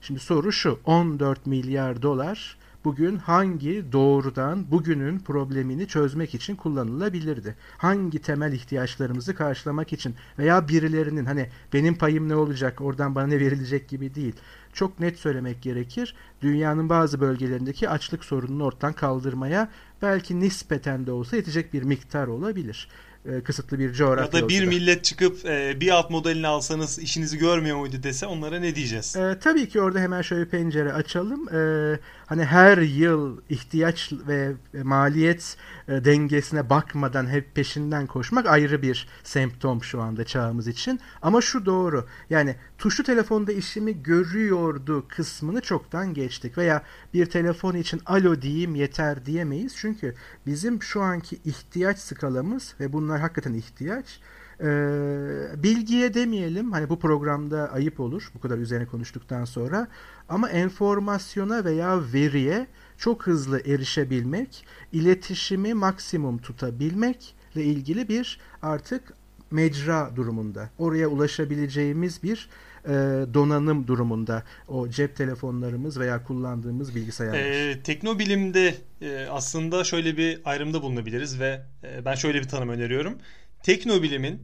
Şimdi 0.00 0.20
soru 0.20 0.52
şu 0.52 0.78
14 0.84 1.46
milyar 1.46 2.02
dolar 2.02 2.56
bugün 2.84 3.16
hangi 3.16 3.92
doğrudan 3.92 4.70
bugünün 4.70 5.18
problemini 5.18 5.88
çözmek 5.88 6.34
için 6.34 6.56
kullanılabilirdi? 6.56 7.56
Hangi 7.78 8.18
temel 8.18 8.52
ihtiyaçlarımızı 8.52 9.34
karşılamak 9.34 9.92
için 9.92 10.14
veya 10.38 10.68
birilerinin 10.68 11.24
hani 11.24 11.48
benim 11.72 11.94
payım 11.94 12.28
ne 12.28 12.36
olacak 12.36 12.80
oradan 12.80 13.14
bana 13.14 13.26
ne 13.26 13.40
verilecek 13.40 13.88
gibi 13.88 14.14
değil. 14.14 14.34
Çok 14.72 15.00
net 15.00 15.18
söylemek 15.18 15.62
gerekir. 15.62 16.14
Dünyanın 16.42 16.88
bazı 16.88 17.20
bölgelerindeki 17.20 17.88
açlık 17.88 18.24
sorununu 18.24 18.64
ortadan 18.64 18.92
kaldırmaya 18.92 19.68
belki 20.02 20.40
nispeten 20.40 21.06
de 21.06 21.12
olsa 21.12 21.36
yetecek 21.36 21.72
bir 21.72 21.82
miktar 21.82 22.26
olabilir 22.26 22.88
e, 23.24 23.40
kısıtlı 23.40 23.78
bir 23.78 23.92
coğrafya. 23.92 24.38
Ya 24.38 24.44
da 24.44 24.48
bir 24.48 24.64
millet 24.64 25.04
çıkıp 25.04 25.44
e, 25.44 25.80
bir 25.80 25.90
alt 25.90 26.10
modelini 26.10 26.46
alsanız 26.46 26.98
işinizi 26.98 27.38
görmüyor 27.38 27.76
muydu 27.76 27.96
dese 28.02 28.26
onlara 28.26 28.60
ne 28.60 28.74
diyeceğiz? 28.74 29.16
E, 29.16 29.38
tabii 29.40 29.68
ki 29.68 29.80
orada 29.80 29.98
hemen 29.98 30.22
şöyle 30.22 30.48
pencere 30.48 30.92
açalım. 30.92 31.54
E, 31.54 31.98
hani 32.26 32.44
her 32.44 32.78
yıl 32.78 33.40
ihtiyaç 33.48 34.12
ve 34.28 34.52
maliyet 34.82 35.56
e, 35.88 36.04
dengesine 36.04 36.70
bakmadan 36.70 37.26
hep 37.26 37.54
peşinden 37.54 38.06
koşmak 38.06 38.46
ayrı 38.46 38.82
bir 38.82 39.08
semptom 39.24 39.84
şu 39.84 40.00
anda 40.00 40.24
çağımız 40.24 40.68
için. 40.68 41.00
Ama 41.22 41.40
şu 41.40 41.66
doğru. 41.66 42.06
Yani 42.30 42.56
tuşlu 42.78 43.04
telefonda 43.04 43.52
işimi 43.52 44.02
görüyordu 44.02 45.04
kısmını 45.08 45.60
çoktan 45.60 46.14
geçtik. 46.14 46.58
Veya 46.58 46.82
bir 47.14 47.26
telefon 47.26 47.74
için 47.74 48.00
alo 48.06 48.42
diyeyim 48.42 48.74
yeter 48.74 49.26
diyemeyiz. 49.26 49.76
Çünkü 49.76 50.14
bizim 50.46 50.82
şu 50.82 51.02
anki 51.02 51.40
ihtiyaç 51.44 51.98
skalamız 51.98 52.74
ve 52.80 52.92
bunlar 53.10 53.20
hakikaten 53.20 53.54
ihtiyaç 53.54 54.20
ee, 54.60 55.62
bilgiye 55.62 56.14
demeyelim 56.14 56.72
hani 56.72 56.88
bu 56.88 56.98
programda 56.98 57.72
ayıp 57.72 58.00
olur 58.00 58.30
bu 58.34 58.40
kadar 58.40 58.58
üzerine 58.58 58.86
konuştuktan 58.86 59.44
sonra 59.44 59.88
ama 60.28 60.50
enformasyona 60.50 61.64
veya 61.64 62.00
veriye 62.12 62.66
çok 62.98 63.26
hızlı 63.26 63.60
erişebilmek, 63.60 64.66
iletişimi 64.92 65.74
maksimum 65.74 66.38
tutabilmekle 66.38 67.64
ilgili 67.64 68.08
bir 68.08 68.40
artık 68.62 69.12
mecra 69.50 70.10
durumunda. 70.16 70.70
Oraya 70.78 71.08
ulaşabileceğimiz 71.08 72.22
bir 72.22 72.48
e, 72.84 72.90
donanım 73.34 73.86
durumunda 73.86 74.42
o 74.68 74.88
cep 74.88 75.16
telefonlarımız 75.16 76.00
veya 76.00 76.24
kullandığımız 76.24 76.94
bilgisayarlar. 76.94 77.40
Ee, 77.40 77.82
teknobilimde 77.82 78.74
e, 79.02 79.26
aslında 79.30 79.84
şöyle 79.84 80.16
bir 80.16 80.40
ayrımda 80.44 80.82
bulunabiliriz 80.82 81.40
ve 81.40 81.62
e, 81.84 82.04
ben 82.04 82.14
şöyle 82.14 82.38
bir 82.38 82.48
tanım 82.48 82.68
öneriyorum. 82.68 83.18
Teknobilimin 83.62 84.42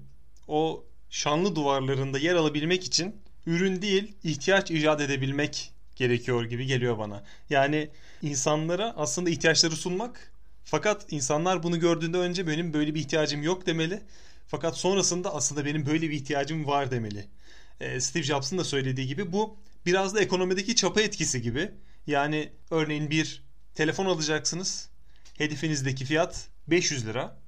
o 0.48 0.84
şanlı 1.10 1.56
duvarlarında 1.56 2.18
yer 2.18 2.34
alabilmek 2.34 2.84
için 2.84 3.16
ürün 3.46 3.82
değil 3.82 4.16
ihtiyaç 4.24 4.70
icat 4.70 5.00
edebilmek 5.00 5.72
gerekiyor 5.96 6.44
gibi 6.44 6.66
geliyor 6.66 6.98
bana. 6.98 7.24
Yani 7.50 7.88
insanlara 8.22 8.94
aslında 8.96 9.30
ihtiyaçları 9.30 9.76
sunmak 9.76 10.32
fakat 10.64 11.12
insanlar 11.12 11.62
bunu 11.62 11.80
gördüğünde 11.80 12.18
önce 12.18 12.46
benim 12.46 12.72
böyle 12.72 12.94
bir 12.94 13.00
ihtiyacım 13.00 13.42
yok 13.42 13.66
demeli. 13.66 14.02
Fakat 14.46 14.76
sonrasında 14.76 15.34
aslında 15.34 15.64
benim 15.64 15.86
böyle 15.86 16.10
bir 16.10 16.14
ihtiyacım 16.14 16.66
var 16.66 16.90
demeli. 16.90 17.26
Ee, 17.80 18.00
Steve 18.00 18.22
Jobs'ın 18.22 18.58
da 18.58 18.64
söylediği 18.64 19.06
gibi 19.06 19.32
bu 19.32 19.58
biraz 19.86 20.14
da 20.14 20.20
ekonomideki 20.20 20.76
çapa 20.76 21.00
etkisi 21.00 21.42
gibi. 21.42 21.70
Yani 22.06 22.52
örneğin 22.70 23.10
bir 23.10 23.42
telefon 23.74 24.06
alacaksınız. 24.06 24.88
Hedefinizdeki 25.38 26.04
fiyat 26.04 26.48
500 26.68 27.06
lira. 27.06 27.38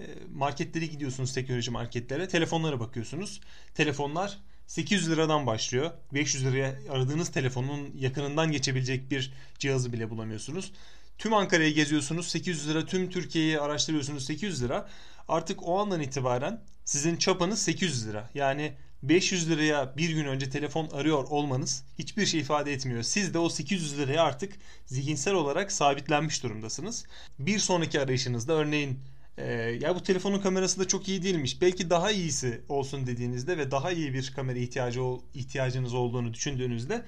Ee, 0.00 0.04
marketlere 0.32 0.86
gidiyorsunuz 0.86 1.34
teknoloji 1.34 1.70
marketlere. 1.70 2.28
Telefonlara 2.28 2.80
bakıyorsunuz. 2.80 3.40
Telefonlar 3.74 4.38
800 4.66 5.10
liradan 5.10 5.46
başlıyor. 5.46 5.90
500 6.14 6.44
liraya 6.44 6.74
aradığınız 6.90 7.28
telefonun 7.28 7.90
yakınından 7.94 8.52
geçebilecek 8.52 9.10
bir 9.10 9.32
cihazı 9.58 9.92
bile 9.92 10.10
bulamıyorsunuz. 10.10 10.72
Tüm 11.18 11.34
Ankara'yı 11.34 11.74
geziyorsunuz 11.74 12.28
800 12.28 12.68
lira, 12.68 12.86
tüm 12.86 13.10
Türkiye'yi 13.10 13.60
araştırıyorsunuz 13.60 14.26
800 14.26 14.62
lira. 14.62 14.88
Artık 15.28 15.68
o 15.68 15.80
andan 15.80 16.00
itibaren 16.00 16.62
sizin 16.84 17.16
çapanız 17.16 17.62
800 17.62 18.08
lira. 18.08 18.30
Yani 18.34 18.74
500 19.08 19.50
liraya 19.50 19.96
bir 19.96 20.10
gün 20.10 20.24
önce 20.24 20.50
telefon 20.50 20.88
arıyor 20.88 21.24
olmanız 21.24 21.84
hiçbir 21.98 22.26
şey 22.26 22.40
ifade 22.40 22.72
etmiyor. 22.72 23.02
Siz 23.02 23.34
de 23.34 23.38
o 23.38 23.48
800 23.48 23.98
liraya 23.98 24.22
artık 24.22 24.52
zihinsel 24.86 25.34
olarak 25.34 25.72
sabitlenmiş 25.72 26.42
durumdasınız. 26.42 27.04
Bir 27.38 27.58
sonraki 27.58 28.00
arayışınızda 28.00 28.52
örneğin 28.52 28.98
e, 29.38 29.44
ya 29.80 29.94
bu 29.94 30.02
telefonun 30.02 30.40
kamerası 30.40 30.80
da 30.80 30.88
çok 30.88 31.08
iyi 31.08 31.22
değilmiş. 31.22 31.60
Belki 31.60 31.90
daha 31.90 32.10
iyisi 32.10 32.60
olsun 32.68 33.06
dediğinizde 33.06 33.58
ve 33.58 33.70
daha 33.70 33.92
iyi 33.92 34.14
bir 34.14 34.32
kamera 34.36 34.58
ihtiyacı 34.58 35.00
ihtiyacınız 35.34 35.94
olduğunu 35.94 36.34
düşündüğünüzde 36.34 37.04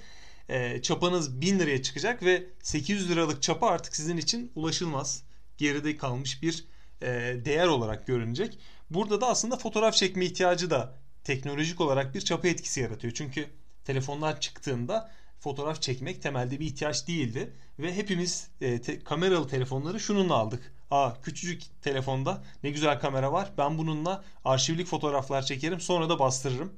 e, 0.48 0.82
çapanız 0.82 1.40
1000 1.40 1.58
liraya 1.58 1.82
çıkacak 1.82 2.22
ve 2.22 2.46
800 2.62 3.10
liralık 3.10 3.42
çapa 3.42 3.66
artık 3.66 3.96
sizin 3.96 4.16
için 4.16 4.52
ulaşılmaz. 4.54 5.22
Geride 5.58 5.96
kalmış 5.96 6.42
bir 6.42 6.64
e, 7.02 7.06
değer 7.44 7.66
olarak 7.66 8.06
görünecek. 8.06 8.58
Burada 8.90 9.20
da 9.20 9.26
aslında 9.26 9.56
fotoğraf 9.56 9.94
çekme 9.94 10.24
ihtiyacı 10.24 10.70
da 10.70 11.05
teknolojik 11.26 11.80
olarak 11.80 12.14
bir 12.14 12.20
çapa 12.20 12.48
etkisi 12.48 12.80
yaratıyor. 12.80 13.14
Çünkü 13.14 13.46
telefonlar 13.84 14.40
çıktığında 14.40 15.10
fotoğraf 15.40 15.82
çekmek 15.82 16.22
temelde 16.22 16.60
bir 16.60 16.66
ihtiyaç 16.66 17.08
değildi 17.08 17.52
ve 17.78 17.96
hepimiz 17.96 18.48
e, 18.60 18.80
te, 18.80 19.04
kameralı 19.04 19.48
telefonları 19.48 20.00
şununla 20.00 20.34
aldık. 20.34 20.74
Aa 20.90 21.20
küçücük 21.22 21.62
telefonda 21.82 22.44
ne 22.62 22.70
güzel 22.70 23.00
kamera 23.00 23.32
var. 23.32 23.52
Ben 23.58 23.78
bununla 23.78 24.24
arşivlik 24.44 24.86
fotoğraflar 24.86 25.42
çekerim 25.42 25.80
sonra 25.80 26.08
da 26.08 26.18
bastırırım. 26.18 26.72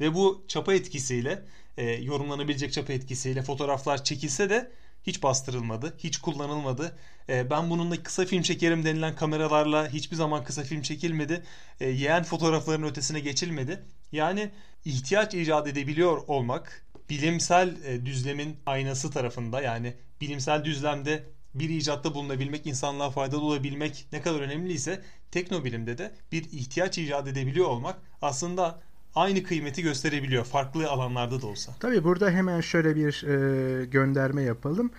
Ve 0.00 0.14
bu 0.14 0.44
çapa 0.48 0.74
etkisiyle 0.74 1.44
e, 1.76 1.84
yorumlanabilecek 1.90 2.72
çapa 2.72 2.92
etkisiyle 2.92 3.42
fotoğraflar 3.42 4.04
çekilse 4.04 4.50
de 4.50 4.72
hiç 5.06 5.22
bastırılmadı, 5.22 5.94
hiç 5.98 6.18
kullanılmadı. 6.18 6.98
E, 7.28 7.50
ben 7.50 7.70
bununla 7.70 8.02
kısa 8.02 8.24
film 8.24 8.42
çekerim 8.42 8.84
denilen 8.84 9.16
kameralarla 9.16 9.88
hiçbir 9.88 10.16
zaman 10.16 10.44
kısa 10.44 10.62
film 10.62 10.82
çekilmedi. 10.82 11.42
E, 11.80 11.88
yeğen 11.90 12.24
fotoğrafların 12.24 12.82
ötesine 12.82 13.20
geçilmedi. 13.20 13.84
Yani 14.12 14.50
ihtiyaç 14.84 15.34
icat 15.34 15.66
edebiliyor 15.66 16.22
olmak 16.26 16.86
bilimsel 17.10 17.76
e, 17.84 18.06
düzlemin 18.06 18.56
aynası 18.66 19.10
tarafında 19.10 19.62
yani 19.62 19.94
bilimsel 20.20 20.64
düzlemde 20.64 21.24
bir 21.54 21.68
icatta 21.70 22.14
bulunabilmek, 22.14 22.66
insanlığa 22.66 23.10
faydalı 23.10 23.44
olabilmek 23.44 24.06
ne 24.12 24.22
kadar 24.22 24.40
önemliyse 24.40 25.02
teknobilimde 25.30 25.98
de 25.98 26.14
bir 26.32 26.44
ihtiyaç 26.52 26.98
icat 26.98 27.28
edebiliyor 27.28 27.66
olmak 27.68 27.98
aslında 28.22 28.80
aynı 29.14 29.42
kıymeti 29.42 29.82
gösterebiliyor 29.82 30.44
farklı 30.44 30.88
alanlarda 30.88 31.42
da 31.42 31.46
olsa. 31.46 31.72
Tabii 31.80 32.04
burada 32.04 32.30
hemen 32.30 32.60
şöyle 32.60 32.96
bir 32.96 33.24
e, 33.26 33.84
gönderme 33.84 34.42
yapalım. 34.42 34.90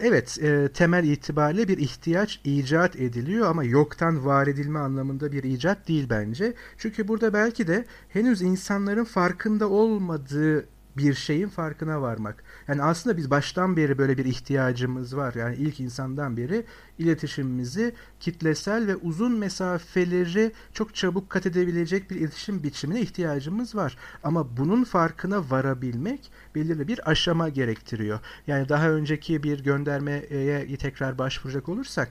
Evet, 0.00 0.38
e, 0.42 0.68
temel 0.74 1.04
itibariyle 1.04 1.68
bir 1.68 1.78
ihtiyaç 1.78 2.40
icat 2.44 2.96
ediliyor 2.96 3.50
ama 3.50 3.64
yoktan 3.64 4.24
var 4.24 4.46
edilme 4.46 4.78
anlamında 4.78 5.32
bir 5.32 5.44
icat 5.44 5.88
değil 5.88 6.06
bence. 6.10 6.54
Çünkü 6.78 7.08
burada 7.08 7.32
belki 7.32 7.66
de 7.66 7.84
henüz 8.08 8.42
insanların 8.42 9.04
farkında 9.04 9.68
olmadığı 9.68 10.66
bir 10.96 11.14
şeyin 11.14 11.48
farkına 11.48 12.02
varmak. 12.02 12.44
Yani 12.68 12.82
aslında 12.82 13.16
biz 13.16 13.30
baştan 13.30 13.76
beri 13.76 13.98
böyle 13.98 14.18
bir 14.18 14.24
ihtiyacımız 14.24 15.16
var. 15.16 15.34
Yani 15.34 15.56
ilk 15.56 15.80
insandan 15.80 16.36
beri 16.36 16.64
iletişimimizi 16.98 17.94
kitlesel 18.20 18.86
ve 18.86 18.96
uzun 18.96 19.32
mesafeleri 19.32 20.52
çok 20.72 20.94
çabuk 20.94 21.30
kat 21.30 21.46
edebilecek 21.46 22.10
bir 22.10 22.16
iletişim 22.16 22.62
biçimine 22.62 23.00
ihtiyacımız 23.00 23.74
var. 23.74 23.98
Ama 24.22 24.56
bunun 24.56 24.84
farkına 24.84 25.50
varabilmek 25.50 26.30
belirli 26.54 26.88
bir 26.88 27.10
aşama 27.10 27.48
gerektiriyor. 27.48 28.20
Yani 28.46 28.68
daha 28.68 28.90
önceki 28.90 29.42
bir 29.42 29.64
göndermeye 29.64 30.76
tekrar 30.76 31.18
başvuracak 31.18 31.68
olursak 31.68 32.08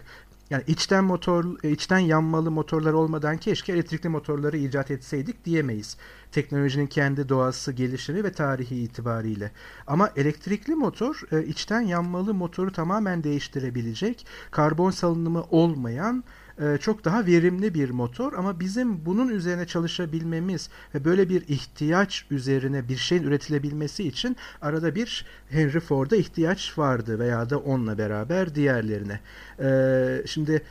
yani 0.49 0.63
içten 0.67 1.03
motor, 1.03 1.63
içten 1.63 1.99
yanmalı 1.99 2.51
motorlar 2.51 2.93
olmadan 2.93 3.37
keşke 3.37 3.73
elektrikli 3.73 4.09
motorları 4.09 4.57
icat 4.57 4.91
etseydik 4.91 5.45
diyemeyiz. 5.45 5.97
Teknolojinin 6.31 6.87
kendi 6.87 7.29
doğası, 7.29 7.71
gelişimi 7.71 8.23
ve 8.23 8.31
tarihi 8.31 8.75
itibariyle. 8.75 9.51
Ama 9.87 10.09
elektrikli 10.15 10.75
motor 10.75 11.21
e, 11.31 11.45
içten 11.45 11.81
yanmalı 11.81 12.33
motoru 12.33 12.71
tamamen 12.71 13.23
değiştirebilecek, 13.23 14.27
karbon 14.51 14.91
salınımı 14.91 15.43
olmayan, 15.49 16.23
e, 16.59 16.77
çok 16.77 17.05
daha 17.05 17.25
verimli 17.25 17.73
bir 17.73 17.89
motor 17.89 18.33
ama 18.33 18.59
bizim 18.59 19.05
bunun 19.05 19.27
üzerine 19.27 19.67
çalışabilmemiz 19.67 20.69
ve 20.95 21.05
böyle 21.05 21.29
bir 21.29 21.47
ihtiyaç 21.47 22.25
üzerine 22.31 22.89
bir 22.89 22.97
şeyin 22.97 23.23
üretilebilmesi 23.23 24.07
için 24.07 24.37
arada 24.61 24.95
bir 24.95 25.25
Henry 25.49 25.79
Ford'a 25.79 26.15
ihtiyaç 26.15 26.77
vardı 26.77 27.19
veya 27.19 27.49
da 27.49 27.57
onunla 27.57 27.97
beraber 27.97 28.55
diğerlerine. 28.55 29.19
E, 29.59 30.23
şimdi 30.25 30.61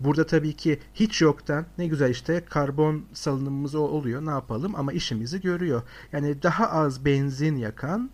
Burada 0.00 0.26
tabii 0.26 0.52
ki 0.52 0.78
hiç 0.94 1.22
yoktan 1.22 1.66
ne 1.78 1.86
güzel 1.86 2.10
işte 2.10 2.44
karbon 2.50 3.04
salınımımız 3.12 3.74
oluyor 3.74 4.26
ne 4.26 4.30
yapalım 4.30 4.74
ama 4.74 4.92
işimizi 4.92 5.40
görüyor. 5.40 5.82
Yani 6.12 6.42
daha 6.42 6.70
az 6.70 7.04
benzin 7.04 7.56
yakan 7.56 8.10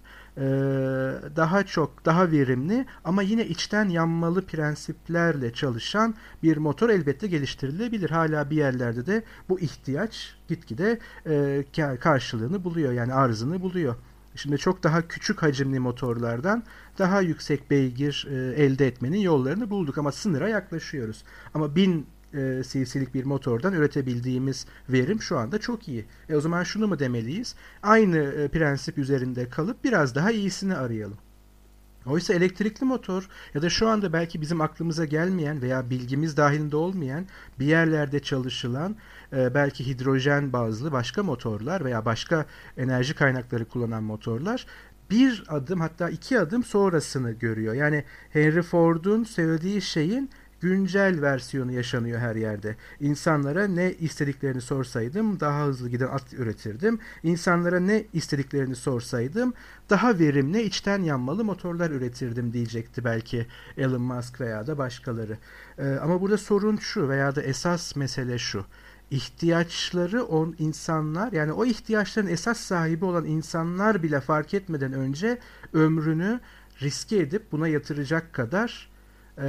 daha 1.37 1.67
çok, 1.67 2.05
daha 2.05 2.31
verimli 2.31 2.87
ama 3.05 3.23
yine 3.23 3.47
içten 3.47 3.89
yanmalı 3.89 4.47
prensiplerle 4.47 5.53
çalışan 5.53 6.15
bir 6.43 6.57
motor 6.57 6.91
elbette 6.91 7.27
geliştirilebilir. 7.27 8.11
Hala 8.11 8.51
bir 8.51 8.57
yerlerde 8.57 9.07
de 9.07 9.23
bu 9.49 9.61
ihtiyaç 9.61 10.35
gitgide 10.49 10.99
e, 11.27 11.97
karşılığını 12.01 12.65
buluyor 12.65 12.93
yani 12.93 13.15
arzını 13.15 13.63
buluyor. 13.63 13.95
Şimdi 14.35 14.59
çok 14.59 14.83
daha 14.83 15.09
küçük 15.09 15.43
hacimli 15.43 15.79
motorlardan 15.81 16.63
daha 16.99 17.21
yüksek 17.21 17.71
beygir 17.71 18.29
e, 18.31 18.63
elde 18.65 18.87
etmenin 18.87 19.19
yollarını 19.19 19.71
bulduk 19.71 19.99
ama 19.99 20.13
sınıra 20.13 20.49
yaklaşıyoruz. 20.49 21.25
Ama 21.55 21.77
1000 21.77 22.07
e, 22.35 22.63
cc'lik 22.63 23.15
bir 23.15 23.25
motordan 23.25 23.73
üretebildiğimiz 23.73 24.67
verim 24.89 25.23
şu 25.23 25.39
anda 25.39 25.59
çok 25.59 25.89
iyi. 25.89 26.05
E 26.29 26.37
o 26.37 26.41
zaman 26.41 26.63
şunu 26.63 26.89
mu 26.89 26.99
demeliyiz? 26.99 27.55
Aynı 27.83 28.19
e, 28.19 28.49
prensip 28.49 28.99
üzerinde 28.99 29.49
kalıp 29.49 29.85
biraz 29.85 30.15
daha 30.15 30.31
iyisini 30.31 30.77
arayalım. 30.77 31.19
Oysa 32.07 32.35
elektrikli 32.35 32.85
motor 32.85 33.29
ya 33.55 33.63
da 33.63 33.71
şu 33.71 33.89
anda 33.89 34.13
belki 34.13 34.41
bizim 34.41 34.61
aklımıza 34.61 35.05
gelmeyen 35.05 35.63
veya 35.63 35.91
bilgimiz 35.91 36.37
dahilinde 36.37 36.77
olmayan 36.77 37.27
bir 37.59 37.67
yerlerde 37.67 38.21
çalışılan 38.21 38.97
e, 39.33 39.55
belki 39.55 39.87
hidrojen 39.87 40.53
bazlı 40.53 40.93
başka 40.93 41.23
motorlar 41.23 41.85
veya 41.85 42.05
başka 42.05 42.47
enerji 42.77 43.15
kaynakları 43.15 43.65
kullanan 43.65 44.03
motorlar 44.03 44.67
bir 45.11 45.45
adım 45.49 45.81
hatta 45.81 46.11
iki 46.11 46.39
adım 46.39 46.65
sonrasını 46.65 47.33
görüyor. 47.33 47.75
Yani 47.75 48.05
Henry 48.31 48.63
Ford'un 48.63 49.25
söylediği 49.25 49.83
şeyin 49.83 50.31
güncel 50.61 51.23
versiyonu 51.23 51.73
yaşanıyor 51.73 52.19
her 52.21 52.37
yerde. 52.37 52.77
İnsanlara 53.01 53.69
ne 53.69 53.93
istediklerini 53.93 54.61
sorsaydım 54.61 55.41
daha 55.41 55.67
hızlı 55.67 55.89
giden 55.89 56.09
at 56.09 56.35
üretirdim. 56.35 56.99
İnsanlara 57.23 57.81
ne 57.81 58.05
istediklerini 58.13 58.77
sorsaydım 58.77 59.55
daha 59.91 60.19
verimli 60.19 60.63
içten 60.63 61.03
yanmalı 61.03 61.45
motorlar 61.45 61.91
üretirdim 61.91 62.53
diyecekti 62.53 63.05
belki 63.05 63.47
Elon 63.77 64.03
Musk 64.03 64.41
veya 64.41 64.67
da 64.67 64.79
başkaları. 64.79 65.39
Ee, 65.79 65.99
ama 66.03 66.21
burada 66.21 66.39
sorun 66.39 66.77
şu 66.77 67.09
veya 67.09 67.37
da 67.37 67.43
esas 67.43 67.97
mesele 67.97 68.39
şu 68.39 68.65
ihtiyaçları 69.11 70.25
on 70.25 70.55
insanlar 70.59 71.33
yani 71.33 71.53
o 71.53 71.67
ihtiyaçların 71.67 72.27
esas 72.27 72.61
sahibi 72.61 73.05
olan 73.05 73.25
insanlar 73.25 74.03
bile 74.03 74.21
fark 74.21 74.55
etmeden 74.55 74.93
önce 74.93 75.39
ömrünü 75.73 76.41
riske 76.83 77.17
edip 77.17 77.53
buna 77.53 77.69
yatıracak 77.69 78.33
kadar 78.33 78.90
e, 79.43 79.49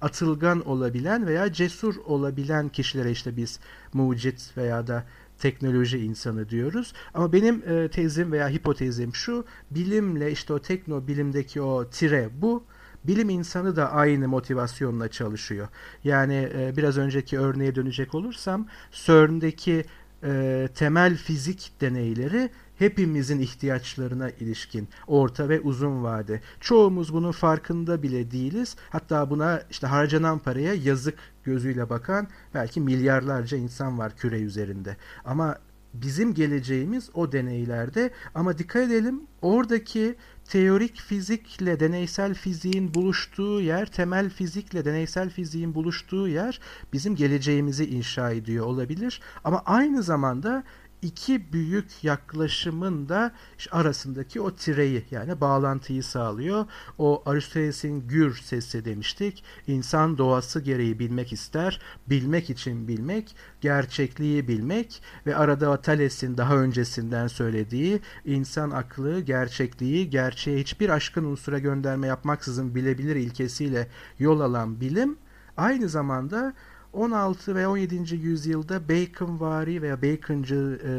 atılgan 0.00 0.68
olabilen 0.68 1.26
veya 1.26 1.52
cesur 1.52 1.96
olabilen 1.96 2.68
kişilere 2.68 3.10
işte 3.10 3.36
biz 3.36 3.60
mucit 3.92 4.56
veya 4.56 4.86
da 4.86 5.04
teknoloji 5.38 5.98
insanı 5.98 6.48
diyoruz. 6.48 6.92
Ama 7.14 7.32
benim 7.32 7.62
e, 7.68 7.88
tezim 7.88 8.32
veya 8.32 8.48
hipotezim 8.48 9.14
şu, 9.14 9.44
bilimle 9.70 10.32
işte 10.32 10.52
o 10.52 10.58
tekno 10.58 11.06
bilimdeki 11.06 11.62
o 11.62 11.90
tire 11.90 12.28
bu, 12.42 12.64
bilim 13.04 13.30
insanı 13.30 13.76
da 13.76 13.92
aynı 13.92 14.28
motivasyonla 14.28 15.08
çalışıyor. 15.08 15.68
Yani 16.04 16.48
e, 16.56 16.76
biraz 16.76 16.98
önceki 16.98 17.38
örneğe 17.38 17.74
dönecek 17.74 18.14
olursam 18.14 18.66
CERN'deki 18.92 19.84
e, 20.24 20.68
temel 20.74 21.16
fizik 21.16 21.72
deneyleri 21.80 22.50
hepimizin 22.80 23.38
ihtiyaçlarına 23.38 24.30
ilişkin 24.30 24.88
orta 25.06 25.48
ve 25.48 25.60
uzun 25.60 26.02
vade. 26.02 26.40
Çoğumuz 26.60 27.14
bunun 27.14 27.32
farkında 27.32 28.02
bile 28.02 28.30
değiliz. 28.30 28.76
Hatta 28.90 29.30
buna 29.30 29.62
işte 29.70 29.86
harcanan 29.86 30.38
paraya 30.38 30.74
yazık 30.74 31.18
gözüyle 31.44 31.90
bakan 31.90 32.28
belki 32.54 32.80
milyarlarca 32.80 33.58
insan 33.58 33.98
var 33.98 34.16
küre 34.16 34.40
üzerinde. 34.40 34.96
Ama 35.24 35.58
bizim 35.94 36.34
geleceğimiz 36.34 37.10
o 37.14 37.32
deneylerde 37.32 38.10
ama 38.34 38.58
dikkat 38.58 38.82
edelim 38.82 39.22
oradaki 39.42 40.16
teorik 40.44 41.00
fizikle 41.00 41.80
deneysel 41.80 42.34
fiziğin 42.34 42.94
buluştuğu 42.94 43.60
yer, 43.60 43.86
temel 43.86 44.30
fizikle 44.30 44.84
deneysel 44.84 45.30
fiziğin 45.30 45.74
buluştuğu 45.74 46.28
yer 46.28 46.60
bizim 46.92 47.16
geleceğimizi 47.16 47.86
inşa 47.86 48.30
ediyor 48.30 48.66
olabilir. 48.66 49.20
Ama 49.44 49.62
aynı 49.66 50.02
zamanda 50.02 50.64
iki 51.02 51.52
büyük 51.52 52.04
yaklaşımın 52.04 53.08
da 53.08 53.32
arasındaki 53.70 54.40
o 54.40 54.54
tireyi 54.54 55.04
yani 55.10 55.40
bağlantıyı 55.40 56.02
sağlıyor. 56.02 56.66
O 56.98 57.22
Aristoteles'in 57.26 58.08
gür 58.08 58.36
sesi 58.36 58.84
demiştik. 58.84 59.44
İnsan 59.66 60.18
doğası 60.18 60.60
gereği 60.60 60.98
bilmek 60.98 61.32
ister. 61.32 61.80
Bilmek 62.06 62.50
için 62.50 62.88
bilmek, 62.88 63.36
gerçekliği 63.60 64.48
bilmek 64.48 65.02
ve 65.26 65.36
arada 65.36 65.80
Thales'in 65.80 66.36
daha 66.36 66.56
öncesinden 66.56 67.26
söylediği 67.26 68.00
insan 68.24 68.70
aklı 68.70 69.20
gerçekliği 69.20 70.10
gerçeğe 70.10 70.60
hiçbir 70.60 70.88
aşkın 70.88 71.24
unsura 71.24 71.58
gönderme 71.58 72.06
yapmaksızın 72.06 72.74
bilebilir 72.74 73.16
ilkesiyle 73.16 73.88
yol 74.18 74.40
alan 74.40 74.80
bilim 74.80 75.18
aynı 75.56 75.88
zamanda 75.88 76.54
16 76.92 77.54
ve 77.54 77.66
17. 77.66 78.14
yüzyılda 78.14 78.88
Baconvari 78.88 79.82
veya 79.82 80.02
Bacon'cı 80.02 80.80
e, 80.84 80.90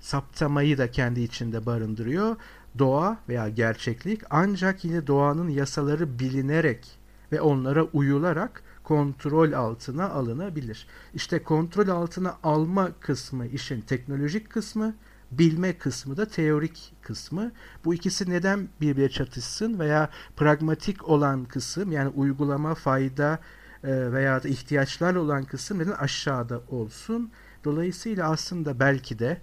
saptamayı 0.00 0.78
da 0.78 0.90
kendi 0.90 1.20
içinde 1.20 1.66
barındırıyor. 1.66 2.36
Doğa 2.78 3.18
veya 3.28 3.48
gerçeklik 3.48 4.22
ancak 4.30 4.84
yine 4.84 5.06
doğanın 5.06 5.48
yasaları 5.48 6.18
bilinerek 6.18 6.98
ve 7.32 7.40
onlara 7.40 7.84
uyularak 7.84 8.62
kontrol 8.84 9.52
altına 9.52 10.10
alınabilir. 10.10 10.86
İşte 11.14 11.42
kontrol 11.42 11.88
altına 11.88 12.36
alma 12.42 12.90
kısmı 13.00 13.46
işin 13.46 13.80
teknolojik 13.80 14.50
kısmı, 14.50 14.94
bilme 15.30 15.78
kısmı 15.78 16.16
da 16.16 16.28
teorik 16.28 16.92
kısmı. 17.02 17.52
Bu 17.84 17.94
ikisi 17.94 18.30
neden 18.30 18.68
birbirine 18.80 19.08
çatışsın 19.08 19.78
veya 19.78 20.10
pragmatik 20.36 21.08
olan 21.08 21.44
kısım 21.44 21.92
yani 21.92 22.08
uygulama, 22.08 22.74
fayda, 22.74 23.38
veya 23.84 24.42
da 24.42 24.48
ihtiyaçlarla 24.48 25.20
olan 25.20 25.44
kısım 25.44 25.78
neden 25.78 25.92
aşağıda 25.92 26.60
olsun. 26.68 27.30
Dolayısıyla 27.64 28.30
aslında 28.30 28.80
belki 28.80 29.18
de 29.18 29.40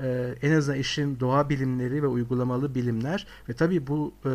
e, 0.00 0.34
en 0.42 0.52
azından 0.52 0.78
işin 0.78 1.20
doğa 1.20 1.48
bilimleri 1.48 2.02
ve 2.02 2.06
uygulamalı 2.06 2.74
bilimler 2.74 3.26
ve 3.48 3.52
tabii 3.52 3.86
bu 3.86 4.14
e, 4.24 4.28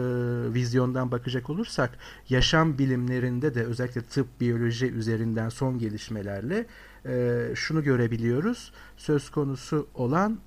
vizyondan 0.54 1.12
bakacak 1.12 1.50
olursak 1.50 1.98
yaşam 2.30 2.78
bilimlerinde 2.78 3.56
de 3.56 3.64
özellikle 3.64 4.02
tıp, 4.02 4.42
biyoloji 4.42 4.92
üzerinden 4.92 5.50
son 5.50 5.80
gelişmelerle 5.80 6.66
e, 7.06 7.46
şunu 7.56 7.84
görebiliyoruz. 7.84 8.74
Söz 8.98 9.30
konusu 9.30 9.88
olan 9.94 10.40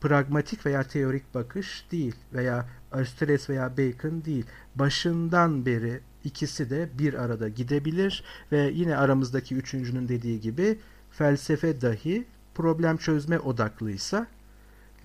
pragmatik 0.00 0.66
veya 0.66 0.82
teorik 0.82 1.34
bakış 1.34 1.86
değil 1.92 2.14
veya 2.34 2.68
Aristoteles 2.92 3.50
veya 3.50 3.76
Bacon 3.76 4.24
değil. 4.24 4.46
Başından 4.74 5.66
beri 5.66 6.00
ikisi 6.24 6.70
de 6.70 6.88
bir 6.98 7.14
arada 7.14 7.48
gidebilir 7.48 8.24
ve 8.52 8.70
yine 8.74 8.96
aramızdaki 8.96 9.54
üçüncünün 9.54 10.08
dediği 10.08 10.40
gibi 10.40 10.78
felsefe 11.10 11.80
dahi 11.80 12.24
problem 12.54 12.96
çözme 12.96 13.38
odaklıysa 13.38 14.26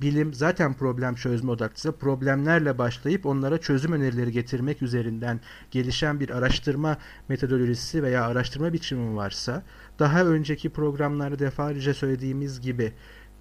bilim 0.01 0.33
zaten 0.33 0.73
problem 0.73 1.15
çözme 1.15 1.51
odaklıysa 1.51 1.91
problemlerle 1.91 2.77
başlayıp 2.77 3.25
onlara 3.25 3.57
çözüm 3.57 3.91
önerileri 3.91 4.31
getirmek 4.31 4.81
üzerinden 4.81 5.39
gelişen 5.71 6.19
bir 6.19 6.29
araştırma 6.29 6.97
metodolojisi 7.29 8.03
veya 8.03 8.25
araştırma 8.25 8.73
biçimi 8.73 9.15
varsa 9.15 9.63
daha 9.99 10.25
önceki 10.25 10.69
programlarda 10.69 11.39
defalarca 11.39 11.93
söylediğimiz 11.93 12.61
gibi 12.61 12.93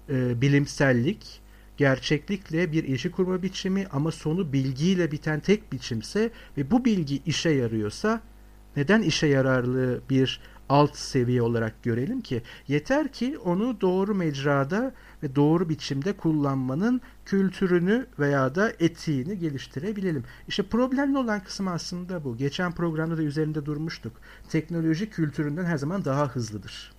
e, 0.09 0.41
bilimsellik 0.41 1.41
gerçeklikle 1.77 2.71
bir 2.71 2.83
ilişki 2.83 3.11
kurma 3.11 3.43
biçimi 3.43 3.87
ama 3.91 4.11
sonu 4.11 4.53
bilgiyle 4.53 5.11
biten 5.11 5.39
tek 5.39 5.71
biçimse 5.73 6.31
ve 6.57 6.71
bu 6.71 6.85
bilgi 6.85 7.21
işe 7.25 7.49
yarıyorsa 7.49 8.21
neden 8.75 9.01
işe 9.01 9.27
yararlı 9.27 10.01
bir 10.09 10.39
alt 10.69 10.95
seviye 10.95 11.41
olarak 11.41 11.83
görelim 11.83 12.21
ki? 12.21 12.41
Yeter 12.67 13.11
ki 13.11 13.37
onu 13.37 13.81
doğru 13.81 14.15
mecrada 14.15 14.93
ve 15.23 15.35
doğru 15.35 15.69
biçimde 15.69 16.13
kullanmanın 16.13 17.01
kültürünü 17.25 18.07
veya 18.19 18.55
da 18.55 18.73
etiğini 18.79 19.39
geliştirebilelim. 19.39 20.23
İşte 20.47 20.63
problemli 20.63 21.17
olan 21.17 21.43
kısım 21.43 21.67
aslında 21.67 22.23
bu. 22.23 22.37
Geçen 22.37 22.71
programda 22.71 23.17
da 23.17 23.23
üzerinde 23.23 23.65
durmuştuk. 23.65 24.13
Teknoloji 24.49 25.09
kültüründen 25.09 25.65
her 25.65 25.77
zaman 25.77 26.05
daha 26.05 26.27
hızlıdır. 26.27 26.96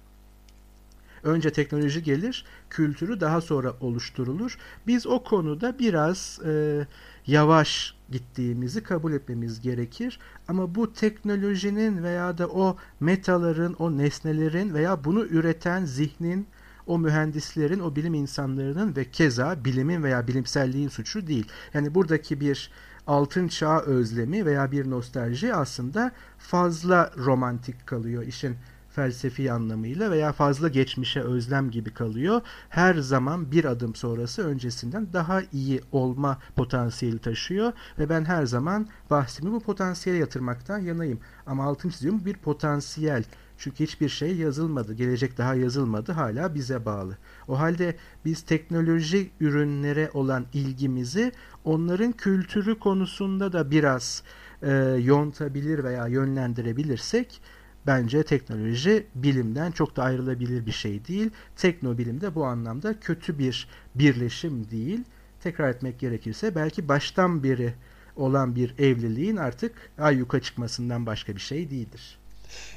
Önce 1.23 1.53
teknoloji 1.53 2.03
gelir, 2.03 2.45
kültürü 2.71 3.21
daha 3.21 3.41
sonra 3.41 3.73
oluşturulur. 3.81 4.59
Biz 4.87 5.07
o 5.07 5.23
konuda 5.23 5.79
biraz 5.79 6.41
e, 6.45 6.87
yavaş 7.27 7.95
gittiğimizi 8.11 8.83
kabul 8.83 9.13
etmemiz 9.13 9.61
gerekir. 9.61 10.19
Ama 10.49 10.75
bu 10.75 10.93
teknolojinin 10.93 12.03
veya 12.03 12.39
da 12.39 12.49
o 12.49 12.77
metaların, 13.01 13.75
o 13.79 13.99
nesnelerin 13.99 14.75
veya 14.75 15.05
bunu 15.05 15.25
üreten 15.25 15.85
zihnin, 15.85 16.47
o 16.87 16.99
mühendislerin, 16.99 17.81
o 17.81 17.97
bilim 17.97 18.15
insanlarının 18.15 18.97
ve 18.97 19.05
keza 19.11 19.65
bilimin 19.65 20.03
veya 20.03 20.27
bilimselliğin 20.27 20.89
suçu 20.89 21.27
değil. 21.27 21.49
Yani 21.75 21.95
buradaki 21.95 22.41
bir 22.41 22.71
altın 23.07 23.49
çağ 23.49 23.81
özlemi 23.81 24.47
veya 24.47 24.73
bir 24.73 24.91
nostalji 24.91 25.55
aslında 25.55 26.13
fazla 26.39 27.13
romantik 27.17 27.87
kalıyor 27.87 28.23
işin 28.23 28.57
felsefi 28.99 29.53
anlamıyla 29.53 30.11
veya 30.11 30.33
fazla 30.33 30.69
geçmişe 30.69 31.21
özlem 31.21 31.71
gibi 31.71 31.95
kalıyor. 31.95 32.41
Her 32.69 32.95
zaman 32.95 33.53
bir 33.53 33.65
adım 33.65 33.95
sonrası 33.95 34.47
öncesinden 34.47 35.13
daha 35.13 35.43
iyi 35.53 35.81
olma 35.93 36.39
potansiyeli 36.57 37.19
taşıyor 37.19 37.73
ve 37.99 38.09
ben 38.09 38.25
her 38.25 38.47
zaman 38.47 38.89
bahsimi 39.11 39.53
bu 39.53 39.61
potansiyele 39.61 40.21
yatırmaktan 40.21 40.79
yanayım. 40.79 41.21
Ama 41.47 41.65
altın 41.65 41.89
çiziyorum 41.89 42.25
bir 42.25 42.37
potansiyel. 42.37 43.25
Çünkü 43.59 43.85
hiçbir 43.85 44.09
şey 44.09 44.37
yazılmadı. 44.37 44.95
Gelecek 44.95 45.39
daha 45.39 45.55
yazılmadı. 45.55 46.13
Hala 46.13 46.55
bize 46.55 46.85
bağlı. 46.85 47.19
O 47.49 47.59
halde 47.59 47.97
biz 48.25 48.43
teknoloji 48.43 49.31
ürünlere 49.41 50.11
olan 50.15 50.47
ilgimizi 50.53 51.33
onların 51.65 52.13
kültürü 52.13 52.79
konusunda 52.79 53.53
da 53.53 53.71
biraz 53.71 54.23
e, 54.63 54.73
yontabilir 55.03 55.85
veya 55.85 56.07
yönlendirebilirsek 56.07 57.41
bence 57.87 58.23
teknoloji 58.23 59.07
bilimden 59.15 59.71
çok 59.71 59.97
da 59.97 60.03
ayrılabilir 60.03 60.67
bir 60.67 60.73
şey 60.73 61.07
değil. 61.07 61.31
Teknobilim 61.57 62.21
de 62.21 62.35
bu 62.35 62.45
anlamda 62.45 63.01
kötü 63.01 63.39
bir 63.39 63.69
birleşim 63.95 64.71
değil. 64.71 65.01
Tekrar 65.43 65.69
etmek 65.69 65.99
gerekirse 65.99 66.55
belki 66.55 66.89
baştan 66.89 67.43
beri 67.43 67.75
olan 68.17 68.57
bir 68.57 68.79
evliliğin 68.79 69.37
artık 69.37 69.91
ayyuka 69.99 70.43
çıkmasından 70.43 71.07
başka 71.07 71.35
bir 71.37 71.41
şey 71.41 71.71
değildir. 71.71 72.19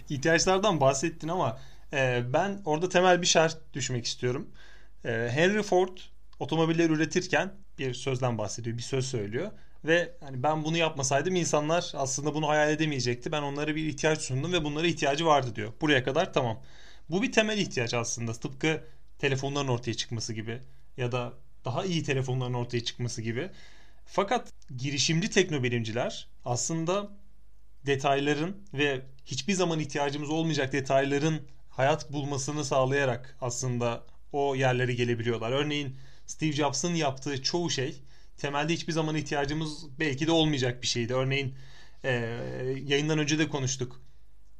İhtiyaçlardan 0.09 0.81
bahsettin 0.81 1.27
ama 1.27 1.59
e, 1.93 2.23
ben 2.33 2.61
orada 2.65 2.89
temel 2.89 3.21
bir 3.21 3.27
şart 3.27 3.57
düşmek 3.73 4.05
istiyorum. 4.05 4.47
E, 5.05 5.29
Henry 5.31 5.63
Ford 5.63 5.97
otomobiller 6.39 6.89
üretirken 6.89 7.53
bir 7.79 7.93
sözden 7.93 8.37
bahsediyor, 8.37 8.77
bir 8.77 8.83
söz 8.83 9.05
söylüyor 9.05 9.51
ve 9.85 10.17
hani 10.19 10.43
ben 10.43 10.63
bunu 10.63 10.77
yapmasaydım 10.77 11.35
insanlar 11.35 11.91
aslında 11.95 12.33
bunu 12.33 12.47
hayal 12.47 12.71
edemeyecekti. 12.71 13.31
Ben 13.31 13.41
onlara 13.41 13.75
bir 13.75 13.85
ihtiyaç 13.85 14.21
sundum 14.21 14.53
ve 14.53 14.63
bunlara 14.63 14.87
ihtiyacı 14.87 15.25
vardı 15.25 15.55
diyor. 15.55 15.73
Buraya 15.81 16.03
kadar 16.03 16.33
tamam. 16.33 16.59
Bu 17.09 17.21
bir 17.21 17.31
temel 17.31 17.57
ihtiyaç 17.57 17.93
aslında. 17.93 18.33
Tıpkı 18.33 18.83
telefonların 19.19 19.67
ortaya 19.67 19.93
çıkması 19.93 20.33
gibi 20.33 20.59
ya 20.97 21.11
da 21.11 21.33
daha 21.65 21.85
iyi 21.85 22.03
telefonların 22.03 22.53
ortaya 22.53 22.83
çıkması 22.83 23.21
gibi. 23.21 23.49
Fakat 24.05 24.53
girişimci 24.77 25.29
teknobilimciler 25.29 26.27
aslında 26.45 27.09
detayların 27.85 28.57
ve 28.73 29.01
hiçbir 29.25 29.53
zaman 29.53 29.79
ihtiyacımız 29.79 30.29
olmayacak 30.29 30.73
detayların 30.73 31.41
hayat 31.69 32.13
bulmasını 32.13 32.65
sağlayarak 32.65 33.37
aslında 33.41 34.03
o 34.31 34.55
yerlere 34.55 34.93
gelebiliyorlar. 34.93 35.51
Örneğin 35.51 35.97
Steve 36.25 36.51
Jobs'ın 36.51 36.95
yaptığı 36.95 37.43
çoğu 37.43 37.69
şey 37.69 38.01
temelde 38.41 38.73
hiçbir 38.73 38.93
zaman 38.93 39.15
ihtiyacımız 39.15 39.99
belki 39.99 40.27
de 40.27 40.31
olmayacak 40.31 40.81
bir 40.81 40.87
şeydi. 40.87 41.13
Örneğin 41.13 41.55
e, 42.03 42.11
yayından 42.85 43.19
önce 43.19 43.39
de 43.39 43.49
konuştuk. 43.49 44.01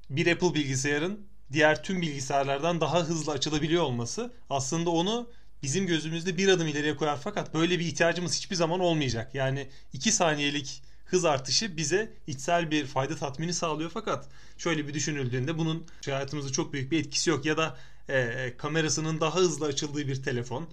Bir 0.10 0.28
Apple 0.28 0.54
bilgisayarın 0.54 1.28
diğer 1.52 1.84
tüm 1.84 2.02
bilgisayarlardan 2.02 2.82
daha 2.82 3.04
hızlı 3.04 3.32
açılabiliyor 3.32 3.84
olması 3.84 4.34
aslında 4.50 4.90
onu 4.90 5.30
bizim 5.64 5.88
gözümüzde 5.88 6.38
bir 6.38 6.48
adım 6.48 6.68
ileriye 6.68 6.96
koyar 6.96 7.20
fakat 7.24 7.54
böyle 7.54 7.80
bir 7.80 7.86
ihtiyacımız 7.86 8.38
hiçbir 8.38 8.56
zaman 8.56 8.80
olmayacak. 8.80 9.36
Yani 9.36 9.70
2 9.94 10.12
saniyelik 10.12 10.84
hız 11.06 11.26
artışı 11.26 11.78
bize 11.78 12.14
içsel 12.28 12.72
bir 12.72 12.86
fayda 12.86 13.16
tatmini 13.16 13.54
sağlıyor 13.54 13.92
fakat 13.94 14.28
şöyle 14.58 14.88
bir 14.88 14.94
düşünüldüğünde 14.94 15.58
bunun 15.58 15.86
hayatımızda 16.06 16.52
çok 16.52 16.74
büyük 16.74 16.92
bir 16.92 17.00
etkisi 17.00 17.30
yok 17.30 17.46
ya 17.46 17.58
da 17.58 17.78
e, 18.10 18.54
kamerasının 18.58 19.22
daha 19.22 19.36
hızlı 19.36 19.66
açıldığı 19.66 20.08
bir 20.08 20.24
telefon 20.24 20.70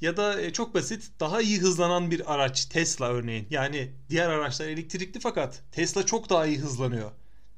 ya 0.00 0.16
da 0.16 0.40
e, 0.40 0.52
çok 0.52 0.74
basit 0.74 1.10
daha 1.20 1.40
iyi 1.42 1.58
hızlanan 1.60 2.10
bir 2.10 2.34
araç 2.34 2.64
Tesla 2.64 3.08
örneğin. 3.08 3.46
Yani 3.50 3.90
diğer 4.10 4.30
araçlar 4.30 4.66
elektrikli 4.68 5.20
fakat 5.20 5.62
Tesla 5.72 6.06
çok 6.06 6.30
daha 6.30 6.46
iyi 6.46 6.58
hızlanıyor 6.58 7.10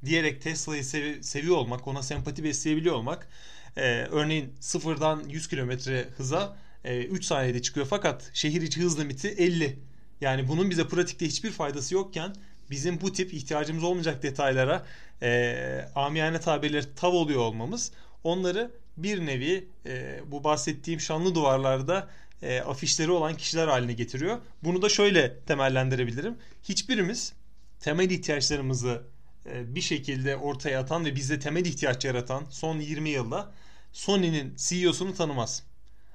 diyerek 0.05 0.43
Tesla'yı 0.43 0.85
sev- 0.85 1.23
seviyor 1.23 1.57
olmak, 1.57 1.89
ona 1.89 2.03
sempati 2.03 2.45
besleyebiliyor 2.45 2.95
olmak. 2.95 3.29
Ee, 3.77 3.83
örneğin 4.11 4.55
sıfırdan 4.61 5.25
100 5.29 5.49
km 5.49 5.71
hıza 6.17 6.57
e, 6.85 7.05
3 7.05 7.25
saniyede 7.25 7.63
çıkıyor 7.63 7.87
fakat 7.91 8.31
şehir 8.35 8.63
içi 8.63 8.81
hız 8.81 9.01
limiti 9.01 9.29
50. 9.29 9.79
Yani 10.21 10.49
bunun 10.49 10.71
bize 10.71 10.89
pratikte 10.89 11.27
hiçbir 11.27 11.51
faydası 11.51 11.95
yokken 11.95 12.35
bizim 12.71 13.01
bu 13.01 13.13
tip 13.13 13.35
ihtiyacımız 13.35 13.85
olmayacak 13.85 14.23
detaylara 14.23 14.87
e, 15.23 15.89
amiyane 15.95 16.41
tabirleri 16.41 16.95
tav 16.97 17.13
oluyor 17.13 17.41
olmamız 17.41 17.93
onları 18.25 18.71
bir 18.97 19.27
nevi 19.27 19.69
e, 19.87 20.21
bu 20.27 20.45
bahsettiğim 20.45 21.01
şanlı 21.01 21.35
duvarlarda 21.35 22.09
e, 22.43 22.61
afişleri 22.61 23.11
olan 23.11 23.37
kişiler 23.37 23.69
haline 23.69 23.93
getiriyor. 23.93 24.39
Bunu 24.63 24.83
da 24.83 24.89
şöyle 24.89 25.39
temellendirebilirim. 25.41 26.37
Hiçbirimiz 26.63 27.33
temel 27.81 28.11
ihtiyaçlarımızı 28.11 29.03
e, 29.47 29.75
bir 29.75 29.81
şekilde 29.81 30.37
ortaya 30.37 30.81
atan 30.81 31.05
ve 31.05 31.17
bize 31.17 31.39
temel 31.39 31.65
ihtiyaç 31.65 32.05
yaratan 32.05 32.45
son 32.51 32.81
20 32.81 33.11
yılda 33.11 33.53
Sony'nin 33.93 34.55
CEO'sunu 34.57 35.15
tanımaz. 35.15 35.63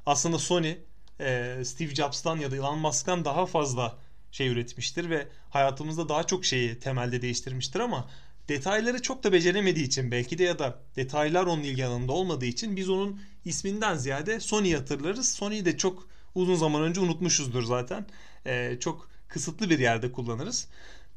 Aslında 0.06 0.40
Sony 0.40 0.76
e, 1.20 1.62
Steve 1.66 1.96
Jobs'tan 1.96 2.38
ya 2.38 2.52
da 2.52 2.56
Elon 2.56 2.80
Musk'tan 2.80 3.26
daha 3.26 3.46
fazla 3.46 3.98
şey 4.32 4.48
üretmiştir 4.48 5.10
ve 5.10 5.28
hayatımızda 5.50 6.10
daha 6.10 6.24
çok 6.24 6.46
şeyi 6.46 6.80
temelde 6.80 7.22
değiştirmiştir 7.22 7.80
ama 7.80 8.10
detayları 8.50 9.02
çok 9.02 9.24
da 9.24 9.34
beceremediği 9.34 9.86
için 9.86 10.12
belki 10.12 10.38
de 10.38 10.44
ya 10.44 10.60
da 10.60 10.80
detaylar 10.96 11.46
onun 11.46 11.64
ilgi 11.64 11.86
alanında 11.86 12.12
olmadığı 12.12 12.46
için 12.46 12.76
biz 12.76 12.90
onun 12.90 13.22
isminden 13.46 13.96
ziyade 13.96 14.40
Sony'yi 14.40 14.76
hatırlarız. 14.78 15.34
Sony'yi 15.34 15.66
de 15.66 15.78
çok 15.78 16.08
uzun 16.36 16.56
zaman 16.56 16.84
önce 16.84 17.00
unutmuşuzdur 17.00 17.64
zaten. 17.64 18.06
Ee, 18.48 18.78
çok 18.80 19.10
kısıtlı 19.28 19.70
bir 19.70 19.80
yerde 19.80 20.12
kullanırız. 20.12 20.68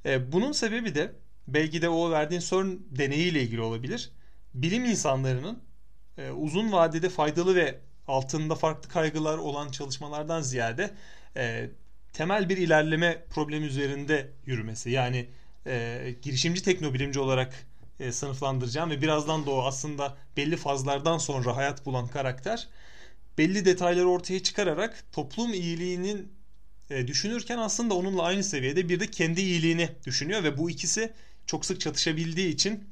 Ee, 0.06 0.32
bunun 0.32 0.52
sebebi 0.52 0.94
de 0.94 1.12
belki 1.48 1.82
de 1.82 1.88
o 1.88 2.10
verdiğin 2.10 2.40
CERN 2.40 2.78
deneyiyle 2.90 3.42
ilgili 3.42 3.60
olabilir. 3.60 4.10
Bilim 4.54 4.84
insanlarının 4.84 5.62
e, 6.18 6.30
uzun 6.30 6.72
vadede 6.72 7.08
faydalı 7.08 7.54
ve 7.54 7.80
altında 8.08 8.54
farklı 8.54 8.88
kaygılar 8.88 9.38
olan 9.38 9.70
çalışmalardan 9.70 10.40
ziyade 10.40 10.90
e, 11.36 11.70
temel 12.12 12.48
bir 12.48 12.56
ilerleme 12.56 13.24
problemi 13.30 13.66
üzerinde 13.66 14.30
yürümesi. 14.46 14.90
Yani 14.90 15.28
e, 15.66 16.14
girişimci 16.22 16.62
teknobilimci 16.62 17.20
olarak 17.20 17.66
e, 18.00 18.12
sınıflandıracağım 18.12 18.90
ve 18.90 19.02
birazdan 19.02 19.46
da 19.46 19.50
o 19.50 19.64
aslında 19.64 20.16
belli 20.36 20.56
fazlardan 20.56 21.18
sonra 21.18 21.56
hayat 21.56 21.86
bulan 21.86 22.08
karakter 22.08 22.68
belli 23.38 23.64
detayları 23.64 24.08
ortaya 24.08 24.42
çıkararak 24.42 25.04
toplum 25.12 25.54
iyiliğinin 25.54 26.32
e, 26.90 27.06
düşünürken 27.06 27.58
aslında 27.58 27.94
onunla 27.94 28.22
aynı 28.22 28.44
seviyede 28.44 28.88
bir 28.88 29.00
de 29.00 29.06
kendi 29.06 29.40
iyiliğini 29.40 29.88
düşünüyor 30.06 30.42
ve 30.44 30.58
bu 30.58 30.70
ikisi 30.70 31.12
çok 31.46 31.66
sık 31.66 31.80
çatışabildiği 31.80 32.48
için 32.48 32.84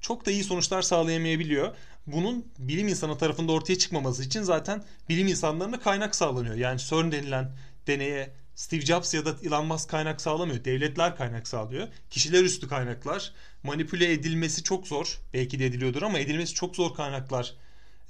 çok 0.00 0.26
da 0.26 0.30
iyi 0.30 0.44
sonuçlar 0.44 0.82
sağlayamayabiliyor. 0.82 1.76
Bunun 2.06 2.46
bilim 2.58 2.88
insanı 2.88 3.18
tarafında 3.18 3.52
ortaya 3.52 3.78
çıkmaması 3.78 4.22
için 4.22 4.42
zaten 4.42 4.84
bilim 5.08 5.28
insanlarına 5.28 5.80
kaynak 5.80 6.14
sağlanıyor. 6.14 6.54
Yani 6.54 6.80
CERN 6.80 7.12
denilen 7.12 7.52
deneye 7.86 8.34
Steve 8.54 8.80
Jobs 8.80 9.14
ya 9.14 9.24
da 9.24 9.36
Elon 9.44 9.66
Musk 9.66 9.88
kaynak 9.88 10.20
sağlamıyor. 10.20 10.64
Devletler 10.64 11.16
kaynak 11.16 11.48
sağlıyor. 11.48 11.88
Kişiler 12.10 12.44
üstü 12.44 12.68
kaynaklar. 12.68 13.32
Manipüle 13.62 14.12
edilmesi 14.12 14.62
çok 14.62 14.88
zor. 14.88 15.20
Belki 15.34 15.58
de 15.58 15.66
ediliyordur 15.66 16.02
ama 16.02 16.18
edilmesi 16.18 16.54
çok 16.54 16.76
zor 16.76 16.94
kaynaklar 16.94 17.54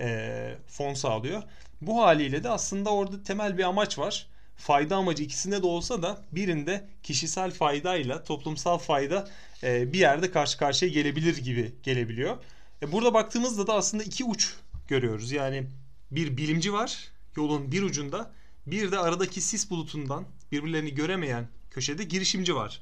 e, 0.01 0.55
fon 0.67 0.95
sağlıyor. 0.95 1.43
Bu 1.83 2.03
haliyle 2.03 2.45
de 2.45 2.49
aslında 2.49 2.91
orada 2.91 3.23
temel 3.23 3.59
bir 3.59 3.65
amaç 3.65 3.99
var. 3.99 4.27
Fayda 4.57 4.97
amacı 4.97 5.23
ikisinde 5.23 5.63
de 5.63 5.67
olsa 5.67 6.03
da 6.03 6.25
birinde 6.33 6.89
kişisel 7.03 7.51
faydayla 7.51 8.25
toplumsal 8.25 8.79
fayda 8.79 9.29
e, 9.63 9.93
bir 9.93 9.99
yerde 9.99 10.31
karşı 10.31 10.59
karşıya 10.59 10.91
gelebilir 10.91 11.37
gibi 11.37 11.75
gelebiliyor. 11.83 12.37
E, 12.83 12.93
burada 12.93 13.15
baktığımızda 13.15 13.67
da 13.67 13.75
aslında 13.75 14.03
iki 14.03 14.25
uç 14.25 14.55
görüyoruz. 14.89 15.33
Yani 15.33 15.67
bir 16.11 16.37
bilimci 16.37 16.73
var 16.73 17.13
yolun 17.37 17.73
bir 17.73 17.83
ucunda 17.83 18.31
bir 18.67 18.93
de 18.93 18.99
aradaki 18.99 19.41
sis 19.41 19.71
bulutundan 19.71 20.25
birbirlerini 20.53 20.95
göremeyen 20.95 21.49
köşede 21.71 22.05
girişimci 22.05 22.55
var. 22.55 22.81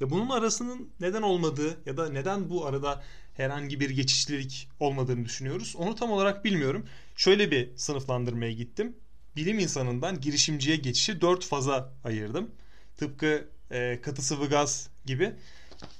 Ya 0.00 0.10
bunun 0.10 0.28
arasının 0.28 0.90
neden 1.00 1.22
olmadığı 1.22 1.78
ya 1.86 1.96
da 1.96 2.08
neden 2.08 2.50
bu 2.50 2.66
arada 2.66 3.02
herhangi 3.34 3.80
bir 3.80 3.90
geçişlilik 3.90 4.68
olmadığını 4.80 5.24
düşünüyoruz. 5.24 5.76
Onu 5.76 5.94
tam 5.94 6.12
olarak 6.12 6.44
bilmiyorum. 6.44 6.86
Şöyle 7.16 7.50
bir 7.50 7.76
sınıflandırmaya 7.76 8.52
gittim. 8.52 8.96
Bilim 9.36 9.58
insanından 9.58 10.20
girişimciye 10.20 10.76
geçişi 10.76 11.20
dört 11.20 11.44
faza 11.44 11.92
ayırdım. 12.04 12.50
Tıpkı 12.96 13.48
e, 13.70 14.00
katı 14.02 14.22
sıvı 14.22 14.48
gaz 14.48 14.90
gibi. 15.06 15.32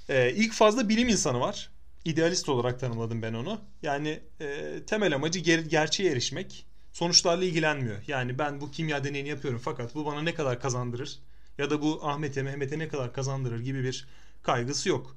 E, 0.09 0.31
ilk 0.35 0.53
fazla 0.53 0.89
bilim 0.89 1.07
insanı 1.09 1.39
var. 1.39 1.71
İdealist 2.05 2.49
olarak 2.49 2.79
tanımladım 2.79 3.21
ben 3.21 3.33
onu. 3.33 3.61
Yani 3.83 4.19
e, 4.41 4.79
temel 4.87 5.15
amacı 5.15 5.39
ger- 5.39 5.67
gerçeğe 5.67 6.11
erişmek 6.11 6.65
sonuçlarla 6.93 7.45
ilgilenmiyor. 7.45 7.97
Yani 8.07 8.39
ben 8.39 8.61
bu 8.61 8.71
kimya 8.71 9.03
deneyini 9.03 9.29
yapıyorum 9.29 9.61
fakat 9.63 9.95
bu 9.95 10.05
bana 10.05 10.21
ne 10.21 10.33
kadar 10.33 10.59
kazandırır 10.59 11.19
ya 11.57 11.69
da 11.69 11.81
bu 11.81 11.99
Ahmet'e 12.07 12.43
Mehmet'e 12.43 12.79
ne 12.79 12.87
kadar 12.87 13.13
kazandırır 13.13 13.59
gibi 13.59 13.83
bir 13.83 14.07
kaygısı 14.43 14.89
yok. 14.89 15.15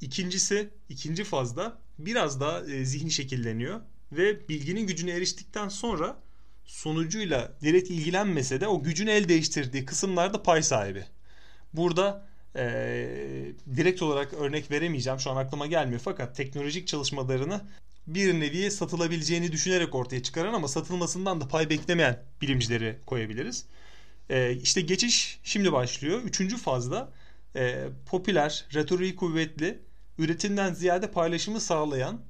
İkincisi 0.00 0.70
ikinci 0.88 1.24
fazda 1.24 1.78
biraz 1.98 2.40
daha 2.40 2.64
e, 2.64 2.84
zihni 2.84 3.10
şekilleniyor 3.10 3.80
ve 4.12 4.48
bilginin 4.48 4.86
gücüne 4.86 5.10
eriştikten 5.10 5.68
sonra 5.68 6.16
sonucuyla 6.64 7.52
direkt 7.62 7.90
ilgilenmese 7.90 8.60
de 8.60 8.68
o 8.68 8.82
gücün 8.82 9.06
el 9.06 9.28
değiştirdiği 9.28 9.84
kısımlarda 9.84 10.42
pay 10.42 10.62
sahibi. 10.62 11.04
Burada 11.74 12.26
e, 12.56 12.62
direkt 13.76 14.02
olarak 14.02 14.34
örnek 14.34 14.70
veremeyeceğim 14.70 15.20
şu 15.20 15.30
an 15.30 15.36
aklıma 15.36 15.66
gelmiyor 15.66 16.00
fakat 16.04 16.36
teknolojik 16.36 16.88
çalışmalarını 16.88 17.60
bir 18.06 18.40
nevi 18.40 18.70
satılabileceğini 18.70 19.52
düşünerek 19.52 19.94
ortaya 19.94 20.22
çıkaran 20.22 20.54
ama 20.54 20.68
satılmasından 20.68 21.40
da 21.40 21.48
pay 21.48 21.70
beklemeyen 21.70 22.22
bilimcileri 22.40 22.98
koyabiliriz. 23.06 23.64
E, 24.30 24.56
işte 24.56 24.80
geçiş 24.80 25.40
şimdi 25.44 25.72
başlıyor. 25.72 26.22
Üçüncü 26.22 26.56
fazda 26.56 27.12
e, 27.56 27.88
popüler, 28.06 28.64
retoriği 28.74 29.16
kuvvetli, 29.16 29.78
üretimden 30.18 30.74
ziyade 30.74 31.10
paylaşımı 31.10 31.60
sağlayan 31.60 32.20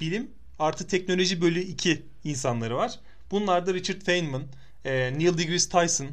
bilim 0.00 0.30
artı 0.58 0.86
teknoloji 0.86 1.40
bölü 1.40 1.60
iki 1.60 2.02
insanları 2.24 2.76
var. 2.76 3.00
Bunlar 3.30 3.66
da 3.66 3.74
Richard 3.74 4.02
Feynman, 4.02 4.42
e, 4.84 5.18
Neil 5.18 5.38
deGrasse 5.38 5.68
Tyson. 5.68 6.08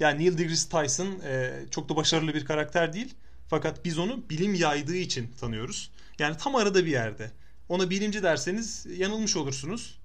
Yani 0.00 0.24
Neil 0.24 0.38
deGrasse 0.38 0.68
Tyson 0.68 1.20
e, 1.24 1.52
çok 1.70 1.88
da 1.88 1.96
başarılı 1.96 2.34
bir 2.34 2.44
karakter 2.44 2.92
değil. 2.92 3.14
Fakat 3.48 3.84
biz 3.84 3.98
onu 3.98 4.30
bilim 4.30 4.54
yaydığı 4.54 4.96
için 4.96 5.32
tanıyoruz. 5.40 5.90
Yani 6.18 6.36
tam 6.36 6.54
arada 6.54 6.86
bir 6.86 6.90
yerde. 6.90 7.30
Ona 7.68 7.90
bilimci 7.90 8.22
derseniz 8.22 8.86
yanılmış 8.96 9.36
olursunuz. 9.36 9.97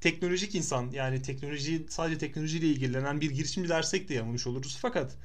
Teknolojik 0.00 0.54
insan 0.54 0.90
yani 0.90 1.22
teknoloji 1.22 1.86
sadece 1.88 2.18
teknolojiyle 2.18 2.66
ilgilenen 2.66 3.20
bir 3.20 3.30
girişimci 3.30 3.68
dersek 3.68 4.08
de 4.08 4.14
yanılmış 4.14 4.46
oluruz. 4.46 4.78
Fakat 4.82 5.16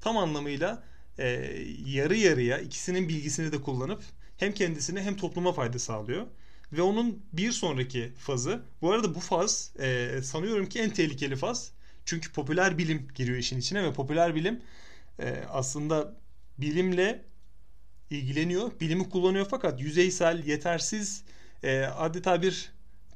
tam 0.00 0.16
anlamıyla 0.18 0.82
e, 1.18 1.26
yarı 1.86 2.16
yarıya 2.16 2.58
ikisinin 2.58 3.08
bilgisini 3.08 3.52
de 3.52 3.62
kullanıp 3.62 4.02
hem 4.36 4.52
kendisine 4.54 5.02
hem 5.02 5.16
topluma 5.16 5.52
fayda 5.52 5.78
sağlıyor. 5.78 6.26
Ve 6.72 6.82
onun 6.82 7.22
bir 7.32 7.52
sonraki 7.52 8.12
fazı 8.18 8.62
bu 8.82 8.92
arada 8.92 9.14
bu 9.14 9.20
faz 9.20 9.72
e, 9.80 10.20
sanıyorum 10.22 10.68
ki 10.68 10.80
en 10.80 10.90
tehlikeli 10.90 11.36
faz. 11.36 11.72
Çünkü 12.04 12.32
popüler 12.32 12.78
bilim 12.78 13.08
giriyor 13.14 13.38
işin 13.38 13.58
içine 13.58 13.84
ve 13.84 13.92
popüler 13.92 14.34
bilim 14.34 14.62
e, 15.18 15.44
aslında 15.50 16.16
bilimle 16.58 17.24
ilgileniyor, 18.10 18.80
bilimi 18.80 19.08
kullanıyor 19.10 19.46
fakat 19.50 19.80
yüzeysel, 19.80 20.44
yetersiz 20.46 21.24
e, 21.62 21.80
adeta 21.84 22.42
bir 22.42 22.73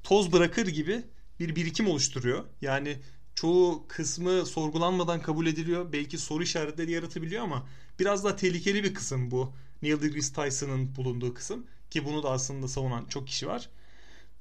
toz 0.09 0.33
bırakır 0.33 0.67
gibi 0.67 1.05
bir 1.41 1.57
birikim 1.57 1.89
oluşturuyor. 1.89 2.45
Yani 2.61 2.97
çoğu 3.35 3.85
kısmı 3.89 4.47
sorgulanmadan 4.47 5.23
kabul 5.23 5.47
ediliyor. 5.47 5.93
Belki 5.93 6.19
soru 6.19 6.43
işaretleri 6.43 6.91
yaratabiliyor 6.93 7.43
ama 7.43 7.67
biraz 7.99 8.25
daha 8.25 8.37
tehlikeli 8.37 8.85
bir 8.85 8.95
kısım 8.95 9.31
bu. 9.31 9.53
Neil 9.83 10.03
deGrasse 10.03 10.33
Tyson'ın 10.33 10.97
bulunduğu 10.97 11.35
kısım 11.35 11.67
ki 11.91 12.05
bunu 12.05 12.23
da 12.23 12.31
aslında 12.31 12.69
savunan 12.69 13.05
çok 13.05 13.27
kişi 13.27 13.47
var. 13.47 13.69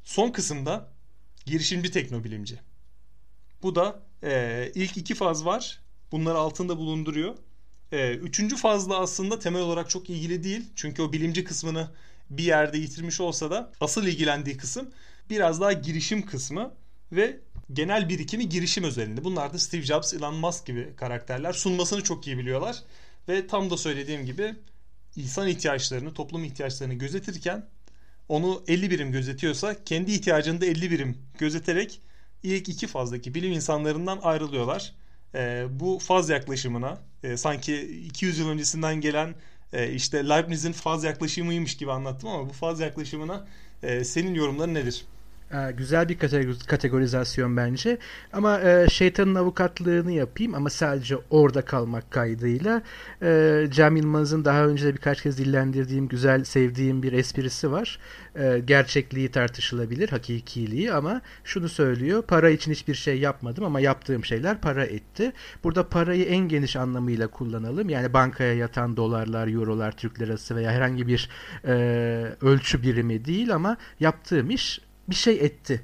Son 0.04 0.32
kısımda 0.32 0.90
girişimci 1.46 1.92
teknobilimci. 1.92 2.60
Bu 3.62 3.76
da 3.76 4.04
e, 4.24 4.72
ilk 4.76 4.98
iki 4.98 5.16
faz 5.16 5.46
var. 5.46 5.80
Bunları 6.12 6.38
altında 6.38 6.78
bulunduruyor. 6.78 7.36
E, 7.92 8.14
üçüncü 8.16 8.56
fazla 8.56 9.00
aslında 9.00 9.40
temel 9.40 9.62
olarak 9.62 9.90
çok 9.90 10.10
ilgili 10.10 10.44
değil. 10.44 10.66
Çünkü 10.76 11.02
o 11.02 11.14
bilimci 11.14 11.44
kısmını 11.44 11.92
bir 12.30 12.44
yerde 12.44 12.78
yitirmiş 12.78 13.22
olsa 13.22 13.52
da 13.52 13.72
asıl 13.82 14.08
ilgilendiği 14.08 14.58
kısım 14.58 14.90
biraz 15.30 15.62
daha 15.62 15.74
girişim 15.74 16.26
kısmı 16.26 16.74
ve 17.12 17.40
genel 17.74 18.10
birikimi 18.10 18.50
girişim 18.50 18.84
özelinde. 18.84 19.24
Bunlar 19.24 19.54
da 19.54 19.60
Steve 19.60 19.82
Jobs, 19.82 20.14
Elon 20.14 20.36
Musk 20.36 20.66
gibi 20.66 20.96
karakterler. 20.96 21.54
Sunmasını 21.54 22.04
çok 22.04 22.28
iyi 22.28 22.38
biliyorlar. 22.38 22.84
Ve 23.30 23.48
tam 23.48 23.70
da 23.70 23.78
söylediğim 23.78 24.26
gibi 24.26 24.56
insan 25.16 25.48
ihtiyaçlarını, 25.48 26.14
toplum 26.14 26.44
ihtiyaçlarını 26.44 26.94
gözetirken 26.94 27.66
onu 28.30 28.64
50 28.68 28.92
birim 28.92 29.12
gözetiyorsa 29.12 29.84
kendi 29.84 30.12
ihtiyacını 30.12 30.62
da 30.62 30.66
50 30.66 30.92
birim 30.92 31.18
gözeterek 31.38 32.02
ilk 32.44 32.70
iki 32.70 32.88
fazdaki 32.88 33.36
bilim 33.36 33.52
insanlarından 33.52 34.20
ayrılıyorlar. 34.22 34.94
E, 35.36 35.66
bu 35.70 36.00
faz 36.00 36.30
yaklaşımına 36.30 37.02
e, 37.24 37.38
sanki 37.38 37.82
200 38.06 38.40
yıl 38.40 38.50
öncesinden 38.50 39.02
gelen 39.02 39.36
e, 39.74 39.92
işte 39.92 40.30
Leibniz'in 40.30 40.72
faz 40.72 41.04
yaklaşımıymış 41.04 41.78
gibi 41.78 41.92
anlattım 41.92 42.30
ama 42.30 42.50
bu 42.50 42.54
faz 42.54 42.80
yaklaşımına 42.80 43.48
e, 43.84 44.04
senin 44.04 44.34
yorumların 44.34 44.74
nedir? 44.74 45.06
Ee, 45.54 45.72
güzel 45.78 46.10
bir 46.10 46.18
kategorizasyon 46.68 47.58
bence. 47.58 47.98
Ama 48.34 48.62
e, 48.62 48.90
şeytanın 48.90 49.36
avukatlığını 49.36 50.12
yapayım 50.12 50.56
ama 50.56 50.70
sadece 50.70 51.18
orada 51.30 51.62
kalmak 51.62 52.12
kaydıyla. 52.12 52.82
E, 53.22 53.68
Cem 53.72 53.96
Yılmaz'ın 53.96 54.46
daha 54.46 54.66
önce 54.66 54.86
de 54.86 54.94
birkaç 54.94 55.22
kez 55.22 55.38
dillendirdiğim, 55.38 56.08
güzel 56.08 56.44
sevdiğim 56.44 57.04
bir 57.04 57.14
esprisi 57.14 57.72
var. 57.72 58.00
E, 58.36 58.60
gerçekliği 58.66 59.32
tartışılabilir, 59.32 60.10
hakikiliği 60.10 60.94
ama 60.94 61.22
şunu 61.44 61.70
söylüyor. 61.70 62.22
Para 62.22 62.50
için 62.50 62.72
hiçbir 62.72 62.96
şey 62.96 63.20
yapmadım 63.20 63.64
ama 63.64 63.80
yaptığım 63.80 64.26
şeyler 64.26 64.62
para 64.62 64.86
etti. 64.86 65.32
Burada 65.64 65.90
parayı 65.90 66.24
en 66.26 66.48
geniş 66.50 66.76
anlamıyla 66.76 67.28
kullanalım. 67.28 67.90
Yani 67.90 68.14
bankaya 68.14 68.54
yatan 68.54 68.98
dolarlar, 68.98 69.48
eurolar, 69.48 69.92
Türk 69.92 70.20
lirası 70.22 70.56
veya 70.56 70.72
herhangi 70.72 71.08
bir 71.08 71.30
e, 71.66 71.74
ölçü 72.42 72.84
birimi 72.84 73.26
değil 73.26 73.56
ama 73.56 73.78
yaptığım 74.00 74.50
iş 74.50 74.87
bir 75.10 75.16
şey 75.16 75.36
etti. 75.36 75.82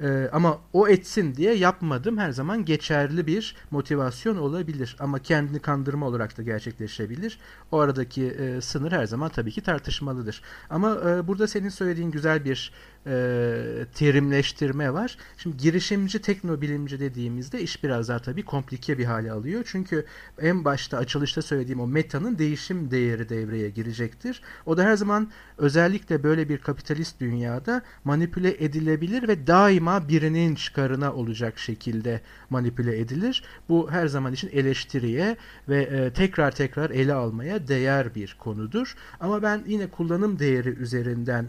Ee, 0.00 0.28
ama 0.32 0.58
o 0.72 0.88
etsin 0.88 1.34
diye 1.34 1.54
yapmadım 1.54 2.18
her 2.18 2.30
zaman 2.30 2.64
geçerli 2.64 3.26
bir 3.26 3.56
motivasyon 3.70 4.36
olabilir. 4.36 4.96
Ama 5.00 5.18
kendini 5.18 5.58
kandırma 5.58 6.06
olarak 6.06 6.38
da 6.38 6.42
gerçekleşebilir. 6.42 7.38
O 7.72 7.78
aradaki 7.78 8.26
e, 8.26 8.60
sınır 8.60 8.92
her 8.92 9.06
zaman 9.06 9.28
tabii 9.28 9.52
ki 9.52 9.60
tartışmalıdır. 9.60 10.42
Ama 10.70 10.98
e, 11.06 11.26
burada 11.28 11.48
senin 11.48 11.68
söylediğin 11.68 12.10
güzel 12.10 12.44
bir 12.44 12.72
e, 13.06 13.86
terimleştirme 13.94 14.92
var. 14.92 15.16
Şimdi 15.36 15.56
girişimci 15.56 16.20
teknobilimci 16.20 17.00
dediğimizde 17.00 17.62
iş 17.62 17.84
biraz 17.84 18.08
daha 18.08 18.18
tabii 18.18 18.44
komplike 18.44 18.98
bir 18.98 19.04
hale 19.04 19.32
alıyor. 19.32 19.62
Çünkü 19.66 20.04
en 20.42 20.64
başta 20.64 20.98
açılışta 20.98 21.42
söylediğim 21.42 21.80
o 21.80 21.86
metanın 21.86 22.38
değişim 22.38 22.90
değeri 22.90 23.28
devreye 23.28 23.70
girecektir. 23.70 24.42
O 24.66 24.76
da 24.76 24.84
her 24.84 24.96
zaman 24.96 25.30
özellikle 25.58 26.22
böyle 26.22 26.48
bir 26.48 26.58
kapitalist 26.58 27.20
dünyada 27.20 27.82
manipüle 28.04 28.64
edilebilir 28.64 29.28
ve 29.28 29.46
daima 29.46 30.08
birinin 30.08 30.54
çıkarına 30.54 31.12
olacak 31.12 31.58
şekilde 31.58 32.20
manipüle 32.50 32.98
edilir. 32.98 33.44
Bu 33.68 33.90
her 33.90 34.06
zaman 34.06 34.32
için 34.32 34.50
eleştiriye 34.52 35.36
ve 35.68 35.82
e, 35.82 36.12
tekrar 36.12 36.50
tekrar 36.50 36.90
ele 36.90 37.14
almaya 37.14 37.68
değer 37.68 38.14
bir 38.14 38.36
konudur. 38.38 38.94
Ama 39.20 39.42
ben 39.42 39.62
yine 39.66 39.86
kullanım 39.86 40.38
değeri 40.38 40.68
üzerinden 40.68 41.46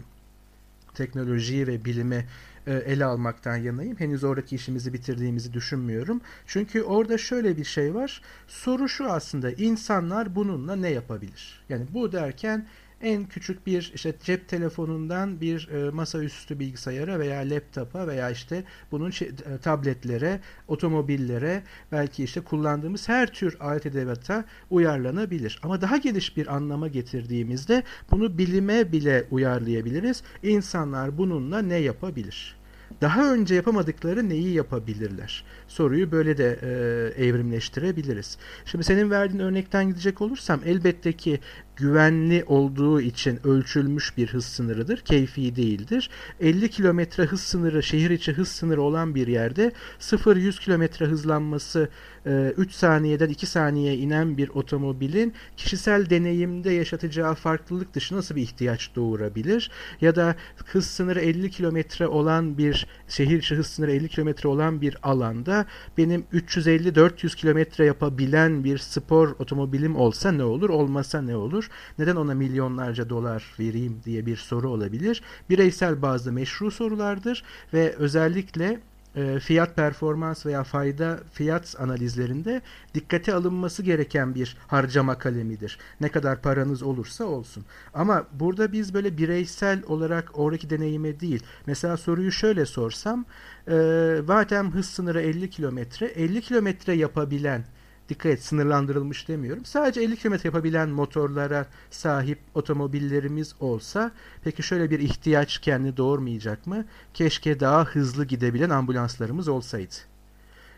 teknolojiyi 0.96 1.66
ve 1.66 1.84
bilimi 1.84 2.26
e, 2.66 2.74
ele 2.74 3.04
almaktan 3.04 3.56
yanayım. 3.56 4.00
Henüz 4.00 4.24
oradaki 4.24 4.56
işimizi 4.56 4.92
bitirdiğimizi 4.92 5.52
düşünmüyorum. 5.52 6.20
Çünkü 6.46 6.82
orada 6.82 7.18
şöyle 7.18 7.56
bir 7.56 7.64
şey 7.64 7.94
var. 7.94 8.22
Soru 8.48 8.88
şu 8.88 9.12
aslında 9.12 9.50
insanlar 9.50 10.34
bununla 10.34 10.76
ne 10.76 10.88
yapabilir? 10.90 11.62
Yani 11.68 11.86
bu 11.94 12.12
derken 12.12 12.66
en 13.00 13.24
küçük 13.24 13.66
bir 13.66 13.92
işte 13.94 14.14
cep 14.24 14.48
telefonundan 14.48 15.40
bir 15.40 15.68
e, 15.68 15.90
masaüstü 15.90 16.58
bilgisayara 16.58 17.18
veya 17.18 17.40
laptopa 17.40 18.06
veya 18.06 18.30
işte 18.30 18.64
bunun 18.90 19.10
şey, 19.10 19.28
e, 19.28 19.58
tabletlere, 19.58 20.40
otomobillere 20.68 21.62
belki 21.92 22.24
işte 22.24 22.40
kullandığımız 22.40 23.08
her 23.08 23.32
tür 23.32 23.56
alet 23.60 23.86
edevata 23.86 24.44
uyarlanabilir. 24.70 25.60
Ama 25.62 25.80
daha 25.80 25.96
geniş 25.96 26.36
bir 26.36 26.54
anlama 26.54 26.88
getirdiğimizde 26.88 27.82
bunu 28.10 28.38
bilime 28.38 28.92
bile 28.92 29.26
uyarlayabiliriz. 29.30 30.22
İnsanlar 30.42 31.18
bununla 31.18 31.62
ne 31.62 31.76
yapabilir? 31.76 32.56
Daha 33.00 33.32
önce 33.32 33.54
yapamadıkları 33.54 34.28
neyi 34.28 34.54
yapabilirler? 34.54 35.44
Soruyu 35.68 36.12
böyle 36.12 36.38
de 36.38 36.58
e, 36.62 37.24
evrimleştirebiliriz. 37.26 38.38
Şimdi 38.64 38.84
senin 38.84 39.10
verdiğin 39.10 39.42
örnekten 39.42 39.88
gidecek 39.88 40.20
olursam 40.20 40.60
elbette 40.64 41.12
ki 41.12 41.40
güvenli 41.76 42.44
olduğu 42.46 43.00
için 43.00 43.46
ölçülmüş 43.46 44.16
bir 44.16 44.28
hız 44.28 44.44
sınırıdır. 44.44 44.98
Keyfi 44.98 45.56
değildir. 45.56 46.10
50 46.40 46.70
kilometre 46.70 47.24
hız 47.24 47.40
sınırı, 47.40 47.82
şehir 47.82 48.10
içi 48.10 48.32
hız 48.32 48.48
sınırı 48.48 48.82
olan 48.82 49.14
bir 49.14 49.26
yerde 49.26 49.72
0-100 50.00 50.60
kilometre 50.60 51.06
hızlanması 51.06 51.88
3 52.26 52.70
e, 52.70 52.72
saniyeden 52.72 53.28
2 53.28 53.46
saniyeye 53.46 53.96
inen 53.96 54.36
bir 54.36 54.48
otomobilin 54.48 55.34
kişisel 55.56 56.10
deneyimde 56.10 56.70
yaşatacağı 56.70 57.34
farklılık 57.34 57.94
dışı 57.94 58.16
nasıl 58.16 58.36
bir 58.36 58.42
ihtiyaç 58.42 58.90
doğurabilir? 58.96 59.70
Ya 60.00 60.16
da 60.16 60.34
hız 60.66 60.86
sınırı 60.86 61.20
50 61.20 61.50
kilometre 61.50 62.06
olan 62.06 62.58
bir 62.58 62.86
şehir 63.08 63.38
içi 63.38 63.54
hız 63.54 63.66
sınırı 63.66 63.92
50 63.92 64.08
kilometre 64.08 64.48
olan 64.48 64.80
bir 64.80 64.96
alanda 65.02 65.66
benim 65.98 66.24
350-400 66.32 67.36
kilometre 67.36 67.84
yapabilen 67.84 68.64
bir 68.64 68.78
spor 68.78 69.28
otomobilim 69.38 69.96
olsa 69.96 70.32
ne 70.32 70.44
olur? 70.44 70.70
Olmasa 70.70 71.22
ne 71.22 71.36
olur? 71.36 71.65
Neden 71.98 72.16
ona 72.16 72.34
milyonlarca 72.34 73.08
dolar 73.10 73.54
vereyim 73.58 74.00
diye 74.04 74.26
bir 74.26 74.36
soru 74.36 74.70
olabilir. 74.70 75.22
Bireysel 75.50 76.02
bazı 76.02 76.32
meşru 76.32 76.70
sorulardır 76.70 77.44
ve 77.72 77.94
özellikle 77.96 78.80
e, 79.16 79.40
fiyat 79.40 79.76
performans 79.76 80.46
veya 80.46 80.64
fayda 80.64 81.20
fiyat 81.32 81.76
analizlerinde 81.78 82.62
dikkate 82.94 83.34
alınması 83.34 83.82
gereken 83.82 84.34
bir 84.34 84.56
harcama 84.66 85.18
kalemidir. 85.18 85.78
Ne 86.00 86.08
kadar 86.08 86.42
paranız 86.42 86.82
olursa 86.82 87.24
olsun. 87.24 87.64
Ama 87.94 88.26
burada 88.32 88.72
biz 88.72 88.94
böyle 88.94 89.18
bireysel 89.18 89.82
olarak 89.86 90.30
oradaki 90.34 90.70
deneyime 90.70 91.20
değil. 91.20 91.42
Mesela 91.66 91.96
soruyu 91.96 92.32
şöyle 92.32 92.66
sorsam, 92.66 93.24
e, 93.68 94.16
zaten 94.26 94.70
hız 94.70 94.86
sınırı 94.86 95.20
50 95.20 95.50
kilometre, 95.50 96.06
50 96.06 96.40
kilometre 96.40 96.92
yapabilen 96.92 97.64
dikkat 98.08 98.32
et 98.32 98.42
sınırlandırılmış 98.42 99.28
demiyorum. 99.28 99.64
Sadece 99.64 100.00
50 100.02 100.16
km 100.16 100.34
yapabilen 100.44 100.88
motorlara 100.88 101.66
sahip 101.90 102.38
otomobillerimiz 102.54 103.54
olsa 103.60 104.10
peki 104.44 104.62
şöyle 104.62 104.90
bir 104.90 105.00
ihtiyaç 105.00 105.58
kendi 105.58 105.96
doğurmayacak 105.96 106.66
mı? 106.66 106.84
Keşke 107.14 107.60
daha 107.60 107.84
hızlı 107.84 108.24
gidebilen 108.24 108.70
ambulanslarımız 108.70 109.48
olsaydı. 109.48 109.94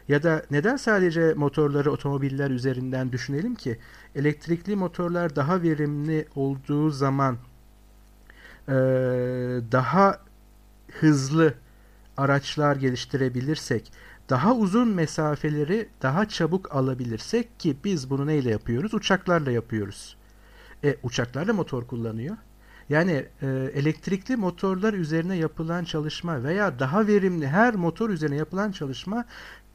Ya 0.09 0.23
da 0.23 0.43
neden 0.51 0.77
sadece 0.77 1.35
motorları 1.35 1.93
otomobiller 1.93 2.51
üzerinden 2.51 3.13
düşünelim 3.13 3.55
ki? 3.55 3.79
Elektrikli 4.15 4.77
motorlar 4.77 5.37
daha 5.37 5.63
verimli 5.63 6.27
olduğu 6.35 6.91
zaman 6.91 7.37
daha 9.73 10.21
hızlı 11.01 11.55
araçlar 12.17 12.77
geliştirebilirsek 12.77 13.93
daha 14.31 14.55
uzun 14.55 14.89
mesafeleri 14.89 15.89
daha 16.03 16.29
çabuk 16.29 16.75
alabilirsek 16.75 17.61
ki 17.61 17.77
biz 17.85 18.11
bunu 18.11 18.27
neyle 18.27 18.51
yapıyoruz? 18.51 18.95
Uçaklarla 18.95 19.51
yapıyoruz. 19.51 20.17
E, 20.85 20.97
uçaklarla 21.03 21.53
motor 21.53 21.87
kullanıyor. 21.87 22.37
Yani 22.89 23.27
e, 23.43 23.47
elektrikli 23.75 24.37
motorlar 24.37 24.95
üzerine 24.95 25.37
yapılan 25.37 25.85
çalışma 25.85 26.45
veya 26.45 26.79
daha 26.79 27.07
verimli 27.07 27.49
her 27.49 27.75
motor 27.75 28.11
üzerine 28.11 28.37
yapılan 28.37 28.73
çalışma 28.73 29.25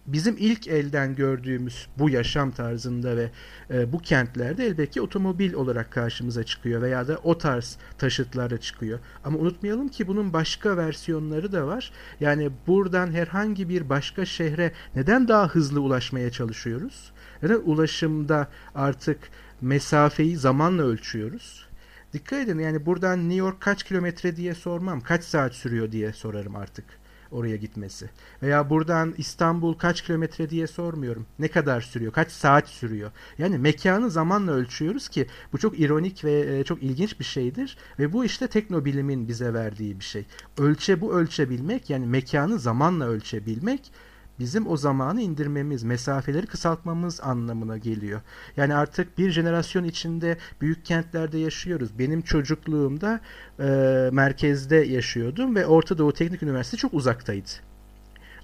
bizim 0.06 0.36
ilk 0.40 0.68
elden 0.68 1.16
gördüğümüz 1.16 1.88
bu 1.98 2.10
yaşam 2.10 2.52
tarzında 2.52 3.18
ve 3.18 3.32
e, 3.70 3.94
bu 3.94 4.00
kentlerde 4.00 4.66
elbette 4.66 4.90
ki 4.90 5.02
otomobil 5.02 5.54
olarak 5.54 5.92
karşımıza 5.92 6.44
çıkıyor 6.44 6.82
veya 6.82 7.08
da 7.08 7.18
o 7.24 7.38
tarz 7.38 7.78
taşıtlara 7.98 8.58
çıkıyor. 8.58 9.00
Ama 9.24 9.38
unutmayalım 9.38 9.88
ki 9.88 10.08
bunun 10.08 10.34
başka 10.34 10.78
versiyonları 10.78 11.52
da 11.52 11.68
var. 11.68 11.92
Yani 12.20 12.52
buradan 12.68 13.12
herhangi 13.12 13.70
bir 13.70 13.90
başka 13.90 14.26
şehre 14.26 14.72
neden 14.96 15.28
daha 15.28 15.48
hızlı 15.48 15.82
ulaşmaya 15.82 16.32
çalışıyoruz? 16.32 17.12
Neden 17.44 17.62
ulaşımda 17.66 18.48
artık 18.76 19.20
mesafeyi 19.62 20.38
zamanla 20.38 20.84
ölçüyoruz? 20.84 21.68
Dikkat 22.14 22.40
edin 22.40 22.60
yani 22.60 22.86
buradan 22.86 23.20
New 23.20 23.36
York 23.36 23.62
kaç 23.62 23.84
kilometre 23.84 24.36
diye 24.36 24.56
sormam. 24.56 25.02
Kaç 25.02 25.24
saat 25.24 25.54
sürüyor 25.54 25.92
diye 25.92 26.14
sorarım 26.14 26.56
artık 26.56 26.86
oraya 27.34 27.56
gitmesi. 27.56 28.10
Veya 28.42 28.70
buradan 28.70 29.14
İstanbul 29.18 29.74
kaç 29.74 30.02
kilometre 30.02 30.50
diye 30.50 30.68
sormuyorum. 30.68 31.26
Ne 31.40 31.48
kadar 31.48 31.82
sürüyor? 31.82 32.14
Kaç 32.14 32.32
saat 32.32 32.68
sürüyor? 32.68 33.12
Yani 33.38 33.58
mekanı 33.58 34.12
zamanla 34.12 34.52
ölçüyoruz 34.52 35.10
ki 35.10 35.28
bu 35.54 35.58
çok 35.58 35.80
ironik 35.80 36.26
ve 36.26 36.60
e, 36.60 36.64
çok 36.64 36.84
ilginç 36.84 37.20
bir 37.20 37.26
şeydir. 37.26 37.78
Ve 38.00 38.14
bu 38.14 38.26
işte 38.26 38.48
teknobilimin 38.48 39.28
bize 39.28 39.54
verdiği 39.54 40.00
bir 40.00 40.06
şey. 40.06 40.26
Ölçe 40.58 41.02
bu 41.02 41.14
ölçebilmek 41.14 41.90
yani 41.90 42.06
mekanı 42.06 42.60
zamanla 42.60 43.08
ölçebilmek 43.08 43.92
bizim 44.40 44.68
o 44.68 44.78
zamanı 44.78 45.22
indirmemiz, 45.22 45.84
mesafeleri 45.84 46.48
kısaltmamız 46.48 47.22
anlamına 47.22 47.78
geliyor. 47.78 48.22
Yani 48.58 48.76
artık 48.76 49.18
bir 49.18 49.32
jenerasyon 49.32 49.84
içinde 49.84 50.38
büyük 50.62 50.86
kentlerde 50.86 51.38
yaşıyoruz. 51.38 52.00
Benim 52.00 52.22
çocukluğumda 52.22 53.20
e, 53.60 53.64
merkezde 54.12 54.76
yaşıyordum 54.76 55.56
ve 55.56 55.66
Orta 55.66 55.98
Doğu 55.98 56.14
Teknik 56.14 56.44
Üniversitesi 56.44 56.82
çok 56.82 56.94
uzaktaydı. 56.94 57.50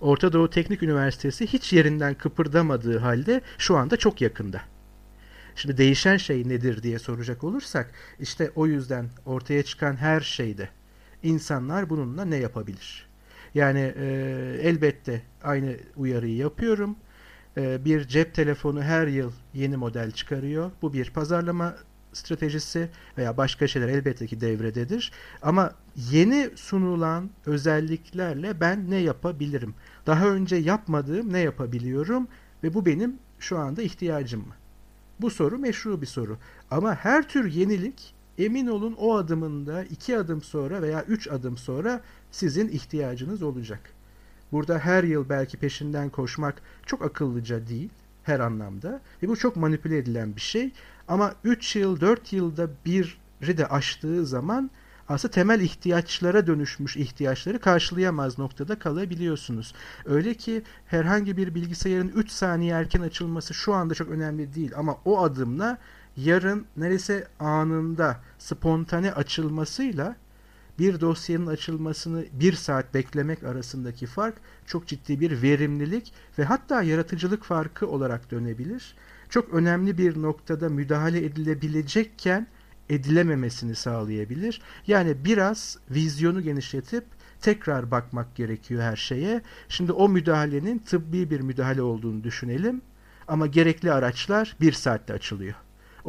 Orta 0.02 0.34
Doğu 0.34 0.50
Teknik 0.50 0.84
Üniversitesi 0.84 1.48
hiç 1.48 1.74
yerinden 1.74 2.14
kıpırdamadığı 2.14 2.98
halde 2.98 3.42
şu 3.58 3.78
anda 3.78 3.98
çok 3.98 4.22
yakında. 4.22 4.62
Şimdi 5.56 5.78
değişen 5.78 6.18
şey 6.18 6.50
nedir 6.50 6.84
diye 6.84 7.00
soracak 7.00 7.44
olursak 7.44 7.92
işte 8.20 8.52
o 8.56 8.68
yüzden 8.68 9.10
ortaya 9.26 9.64
çıkan 9.64 9.96
her 9.96 10.22
şeyde 10.22 10.70
insanlar 11.24 11.90
bununla 11.90 12.26
ne 12.26 12.36
yapabilir? 12.36 13.09
Yani 13.56 13.94
e, 13.98 14.06
elbette 14.62 15.22
aynı 15.44 15.78
uyarıyı 15.98 16.36
yapıyorum. 16.36 16.96
E, 17.58 17.86
bir 17.86 18.08
cep 18.08 18.34
telefonu 18.34 18.82
her 18.84 19.08
yıl 19.08 19.32
yeni 19.54 19.78
model 19.78 20.12
çıkarıyor. 20.12 20.72
Bu 20.82 20.94
bir 20.94 21.10
pazarlama 21.10 21.76
stratejisi 22.14 22.90
veya 23.18 23.38
başka 23.38 23.68
şeyler 23.68 23.88
elbette 23.88 24.28
ki 24.28 24.42
devrededir. 24.42 25.12
Ama 25.42 25.74
yeni 25.96 26.50
sunulan 26.56 27.30
özelliklerle 27.46 28.60
ben 28.60 28.92
ne 28.92 28.96
yapabilirim? 28.96 29.74
Daha 30.06 30.28
önce 30.28 30.56
yapmadığım 30.56 31.34
ne 31.34 31.40
yapabiliyorum 31.40 32.28
ve 32.64 32.74
bu 32.74 32.86
benim 32.86 33.16
şu 33.40 33.58
anda 33.58 33.82
ihtiyacım 33.82 34.42
mı? 34.42 34.54
Bu 35.22 35.30
soru 35.30 35.58
meşru 35.58 36.02
bir 36.02 36.08
soru. 36.08 36.38
Ama 36.72 36.96
her 36.96 37.30
tür 37.30 37.52
yenilik 37.52 38.14
emin 38.38 38.68
olun 38.68 38.96
o 39.00 39.16
adımında 39.16 39.84
iki 39.84 40.18
adım 40.18 40.42
sonra 40.42 40.82
veya 40.82 41.04
üç 41.04 41.28
adım 41.28 41.58
sonra 41.58 42.02
sizin 42.32 42.68
ihtiyacınız 42.68 43.42
olacak. 43.42 43.80
Burada 44.52 44.80
her 44.80 45.04
yıl 45.04 45.30
belki 45.30 45.58
peşinden 45.58 46.10
koşmak 46.10 46.62
çok 46.86 47.02
akıllıca 47.02 47.68
değil 47.68 47.90
her 48.24 48.40
anlamda 48.40 49.02
ve 49.24 49.28
bu 49.28 49.36
çok 49.36 49.56
manipüle 49.56 49.98
edilen 49.98 50.36
bir 50.36 50.42
şey. 50.42 50.72
Ama 51.08 51.34
3 51.44 51.76
yıl 51.76 52.02
4 52.02 52.34
yılda 52.34 52.70
biri 52.86 53.58
de 53.58 53.68
aştığı 53.68 54.26
zaman 54.26 54.72
aslında 55.10 55.32
temel 55.32 55.62
ihtiyaçlara 55.62 56.48
dönüşmüş 56.48 56.98
ihtiyaçları 56.98 57.60
karşılayamaz 57.60 58.40
noktada 58.40 58.80
kalabiliyorsunuz. 58.80 59.74
Öyle 60.06 60.34
ki 60.34 60.64
herhangi 60.86 61.38
bir 61.38 61.56
bilgisayarın 61.56 62.12
3 62.16 62.32
saniye 62.32 62.74
erken 62.74 63.02
açılması 63.02 63.54
şu 63.54 63.74
anda 63.74 63.94
çok 63.94 64.10
önemli 64.10 64.56
değil 64.56 64.72
ama 64.76 64.98
o 65.06 65.22
adımla 65.24 65.78
yarın 66.18 66.66
neresi 66.78 67.28
anında 67.40 68.20
spontane 68.40 69.14
açılmasıyla 69.14 70.16
bir 70.80 71.02
dosyanın 71.02 71.48
açılmasını 71.48 72.26
bir 72.32 72.54
saat 72.54 72.94
beklemek 72.94 73.44
arasındaki 73.44 74.06
fark 74.06 74.36
çok 74.66 74.88
ciddi 74.88 75.20
bir 75.20 75.42
verimlilik 75.42 76.14
ve 76.40 76.44
hatta 76.44 76.84
yaratıcılık 76.84 77.44
farkı 77.44 77.88
olarak 77.88 78.32
dönebilir. 78.32 78.96
Çok 79.30 79.54
önemli 79.54 79.98
bir 79.98 80.22
noktada 80.22 80.70
müdahale 80.70 81.26
edilebilecekken 81.26 82.48
edilememesini 82.90 83.76
sağlayabilir. 83.76 84.62
Yani 84.88 85.26
biraz 85.26 85.78
vizyonu 85.90 86.42
genişletip 86.42 87.04
tekrar 87.42 87.92
bakmak 87.92 88.36
gerekiyor 88.36 88.82
her 88.82 88.96
şeye. 88.96 89.42
Şimdi 89.70 89.92
o 89.92 90.10
müdahalenin 90.10 90.80
tıbbi 90.80 91.30
bir 91.30 91.40
müdahale 91.40 91.82
olduğunu 91.82 92.24
düşünelim 92.24 92.82
ama 93.28 93.48
gerekli 93.48 93.92
araçlar 93.92 94.56
bir 94.62 94.72
saatte 94.72 95.14
açılıyor. 95.14 95.56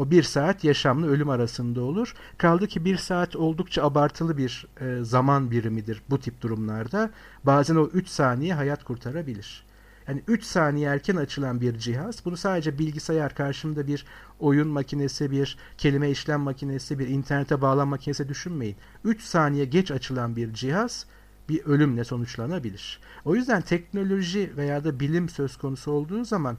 O 0.00 0.10
bir 0.10 0.22
saat 0.22 0.64
yaşamla 0.64 1.06
ölüm 1.06 1.28
arasında 1.28 1.82
olur. 1.82 2.14
Kaldı 2.38 2.66
ki 2.66 2.84
bir 2.84 2.96
saat 2.96 3.36
oldukça 3.36 3.82
abartılı 3.82 4.36
bir 4.36 4.66
e, 4.80 5.04
zaman 5.04 5.50
birimidir 5.50 6.02
bu 6.10 6.20
tip 6.20 6.40
durumlarda. 6.40 7.10
Bazen 7.44 7.76
o 7.76 7.86
3 7.86 8.08
saniye 8.08 8.54
hayat 8.54 8.84
kurtarabilir. 8.84 9.64
Yani 10.08 10.22
3 10.28 10.44
saniye 10.44 10.88
erken 10.88 11.16
açılan 11.16 11.60
bir 11.60 11.78
cihaz, 11.78 12.24
bunu 12.24 12.36
sadece 12.36 12.78
bilgisayar 12.78 13.34
karşımda 13.34 13.86
bir 13.86 14.06
oyun 14.38 14.68
makinesi, 14.68 15.30
bir 15.30 15.56
kelime 15.78 16.10
işlem 16.10 16.40
makinesi, 16.40 16.98
bir 16.98 17.08
internete 17.08 17.62
bağlan 17.62 17.88
makinesi 17.88 18.28
düşünmeyin. 18.28 18.76
3 19.04 19.22
saniye 19.22 19.64
geç 19.64 19.90
açılan 19.90 20.36
bir 20.36 20.54
cihaz 20.54 21.06
bir 21.48 21.64
ölümle 21.64 22.04
sonuçlanabilir. 22.04 23.00
O 23.24 23.34
yüzden 23.34 23.62
teknoloji 23.62 24.52
veya 24.56 24.84
da 24.84 25.00
bilim 25.00 25.28
söz 25.28 25.56
konusu 25.56 25.90
olduğu 25.90 26.24
zaman 26.24 26.56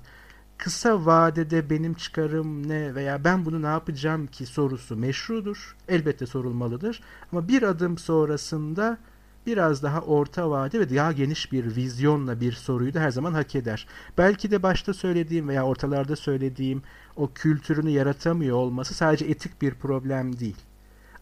kısa 0.61 1.05
vadede 1.05 1.69
benim 1.69 1.93
çıkarım 1.93 2.69
ne 2.69 2.95
veya 2.95 3.23
ben 3.23 3.45
bunu 3.45 3.61
ne 3.61 3.67
yapacağım 3.67 4.27
ki 4.27 4.45
sorusu 4.45 4.95
meşrudur. 4.95 5.75
Elbette 5.87 6.25
sorulmalıdır. 6.25 7.01
Ama 7.31 7.47
bir 7.47 7.63
adım 7.63 7.97
sonrasında 7.97 8.97
biraz 9.45 9.83
daha 9.83 10.01
orta 10.01 10.49
vade 10.49 10.79
ve 10.79 10.95
daha 10.95 11.11
geniş 11.11 11.51
bir 11.51 11.75
vizyonla 11.75 12.41
bir 12.41 12.51
soruyu 12.51 12.93
da 12.93 12.99
her 12.99 13.11
zaman 13.11 13.33
hak 13.33 13.55
eder. 13.55 13.87
Belki 14.17 14.51
de 14.51 14.63
başta 14.63 14.93
söylediğim 14.93 15.47
veya 15.47 15.65
ortalarda 15.65 16.15
söylediğim 16.15 16.83
o 17.15 17.31
kültürünü 17.33 17.89
yaratamıyor 17.89 18.57
olması 18.57 18.93
sadece 18.93 19.25
etik 19.25 19.61
bir 19.61 19.73
problem 19.73 20.39
değil. 20.39 20.57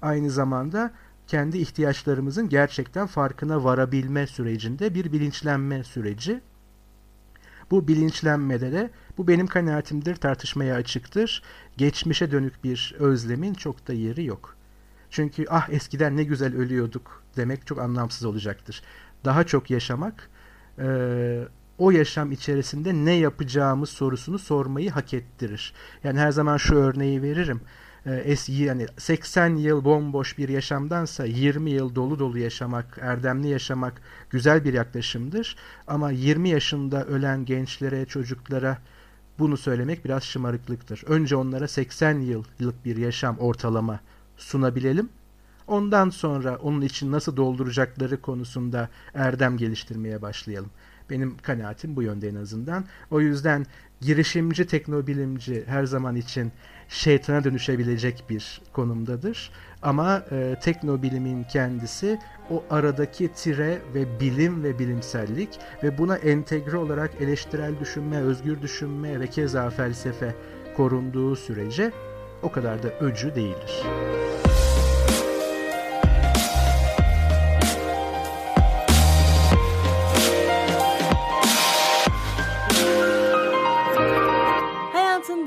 Aynı 0.02 0.30
zamanda 0.30 0.92
kendi 1.28 1.58
ihtiyaçlarımızın 1.58 2.50
gerçekten 2.50 3.08
farkına 3.08 3.64
varabilme 3.64 4.28
sürecinde 4.28 4.94
bir 4.94 5.12
bilinçlenme 5.12 5.84
süreci. 5.84 6.42
Bu 7.72 7.88
bilinçlenmede 7.88 8.72
de 8.72 8.90
bu 9.18 9.28
benim 9.28 9.48
kanaatimdir, 9.48 10.16
tartışmaya 10.16 10.76
açıktır. 10.76 11.44
Geçmişe 11.78 12.32
dönük 12.32 12.64
bir 12.64 12.96
özlemin 13.00 13.54
çok 13.54 13.88
da 13.88 13.94
yeri 13.94 14.26
yok. 14.26 14.56
Çünkü 15.10 15.46
ah 15.50 15.70
eskiden 15.70 16.18
ne 16.18 16.24
güzel 16.24 16.56
ölüyorduk 16.56 17.24
demek 17.38 17.68
çok 17.68 17.80
anlamsız 17.80 18.26
olacaktır. 18.26 18.82
Daha 19.26 19.44
çok 19.44 19.70
yaşamak, 19.70 20.30
e, 20.80 21.48
o 21.78 21.92
yaşam 21.92 22.32
içerisinde 22.32 22.94
ne 22.94 23.14
yapacağımız 23.14 23.90
sorusunu 23.90 24.40
sormayı 24.40 24.92
hak 24.92 25.14
ettirir. 25.14 25.74
Yani 26.04 26.20
her 26.20 26.32
zaman 26.32 26.58
şu 26.58 26.76
örneği 26.76 27.22
veririm. 27.22 27.62
E, 28.06 28.16
es, 28.16 28.50
yani 28.50 28.86
80 28.98 29.56
yıl 29.56 29.86
bomboş 29.86 30.38
bir 30.38 30.50
yaşamdansa 30.50 31.26
20 31.26 31.72
yıl 31.72 31.96
dolu 31.96 32.20
dolu 32.20 32.38
yaşamak, 32.40 32.98
erdemli 33.02 33.48
yaşamak 33.48 34.02
güzel 34.30 34.64
bir 34.64 34.74
yaklaşımdır. 34.74 35.56
Ama 35.88 36.12
20 36.12 36.50
yaşında 36.50 37.06
ölen 37.06 37.46
gençlere, 37.46 38.06
çocuklara 38.06 38.78
bunu 39.40 39.58
söylemek 39.58 40.06
biraz 40.06 40.24
şımarıklıktır. 40.24 41.04
Önce 41.08 41.36
onlara 41.36 41.68
80 41.68 42.20
yıllık 42.20 42.86
bir 42.86 42.98
yaşam 42.98 43.38
ortalama 43.38 44.00
sunabilelim. 44.38 45.10
Ondan 45.68 46.10
sonra 46.10 46.58
onun 46.58 46.82
için 46.82 47.12
nasıl 47.12 47.38
dolduracakları 47.38 48.22
konusunda 48.22 48.90
erdem 49.14 49.58
geliştirmeye 49.58 50.22
başlayalım. 50.22 50.70
Benim 51.10 51.38
kanaatim 51.38 51.96
bu 51.96 52.04
yönde 52.04 52.30
en 52.30 52.36
azından. 52.36 52.86
O 53.12 53.22
yüzden 53.22 53.66
girişimci 54.02 54.68
teknobilimci 54.68 55.64
her 55.68 55.84
zaman 55.84 56.16
için 56.16 56.52
şeytana 56.90 57.44
dönüşebilecek 57.44 58.24
bir 58.30 58.62
konumdadır. 58.74 59.52
Ama 59.82 60.24
e, 60.32 60.56
teknobilimin 60.62 61.44
kendisi 61.44 62.20
o 62.50 62.64
aradaki 62.70 63.34
tire 63.34 63.82
ve 63.94 64.20
bilim 64.20 64.64
ve 64.64 64.80
bilimsellik 64.80 65.50
ve 65.84 65.98
buna 65.98 66.18
entegre 66.18 66.78
olarak 66.78 67.12
eleştirel 67.22 67.80
düşünme, 67.80 68.18
özgür 68.18 68.62
düşünme 68.62 69.20
ve 69.20 69.28
keza 69.28 69.70
felsefe 69.70 70.36
korunduğu 70.78 71.36
sürece 71.36 71.92
o 72.44 72.52
kadar 72.52 72.84
da 72.84 72.90
öcü 72.90 73.36
değildir. 73.36 73.84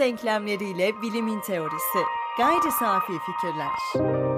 Denklemleriyle 0.02 1.02
bilimin 1.02 1.40
teorisi. 1.40 1.98
Gayri 2.38 2.72
safi 2.80 3.12
fikirler. 3.18 4.31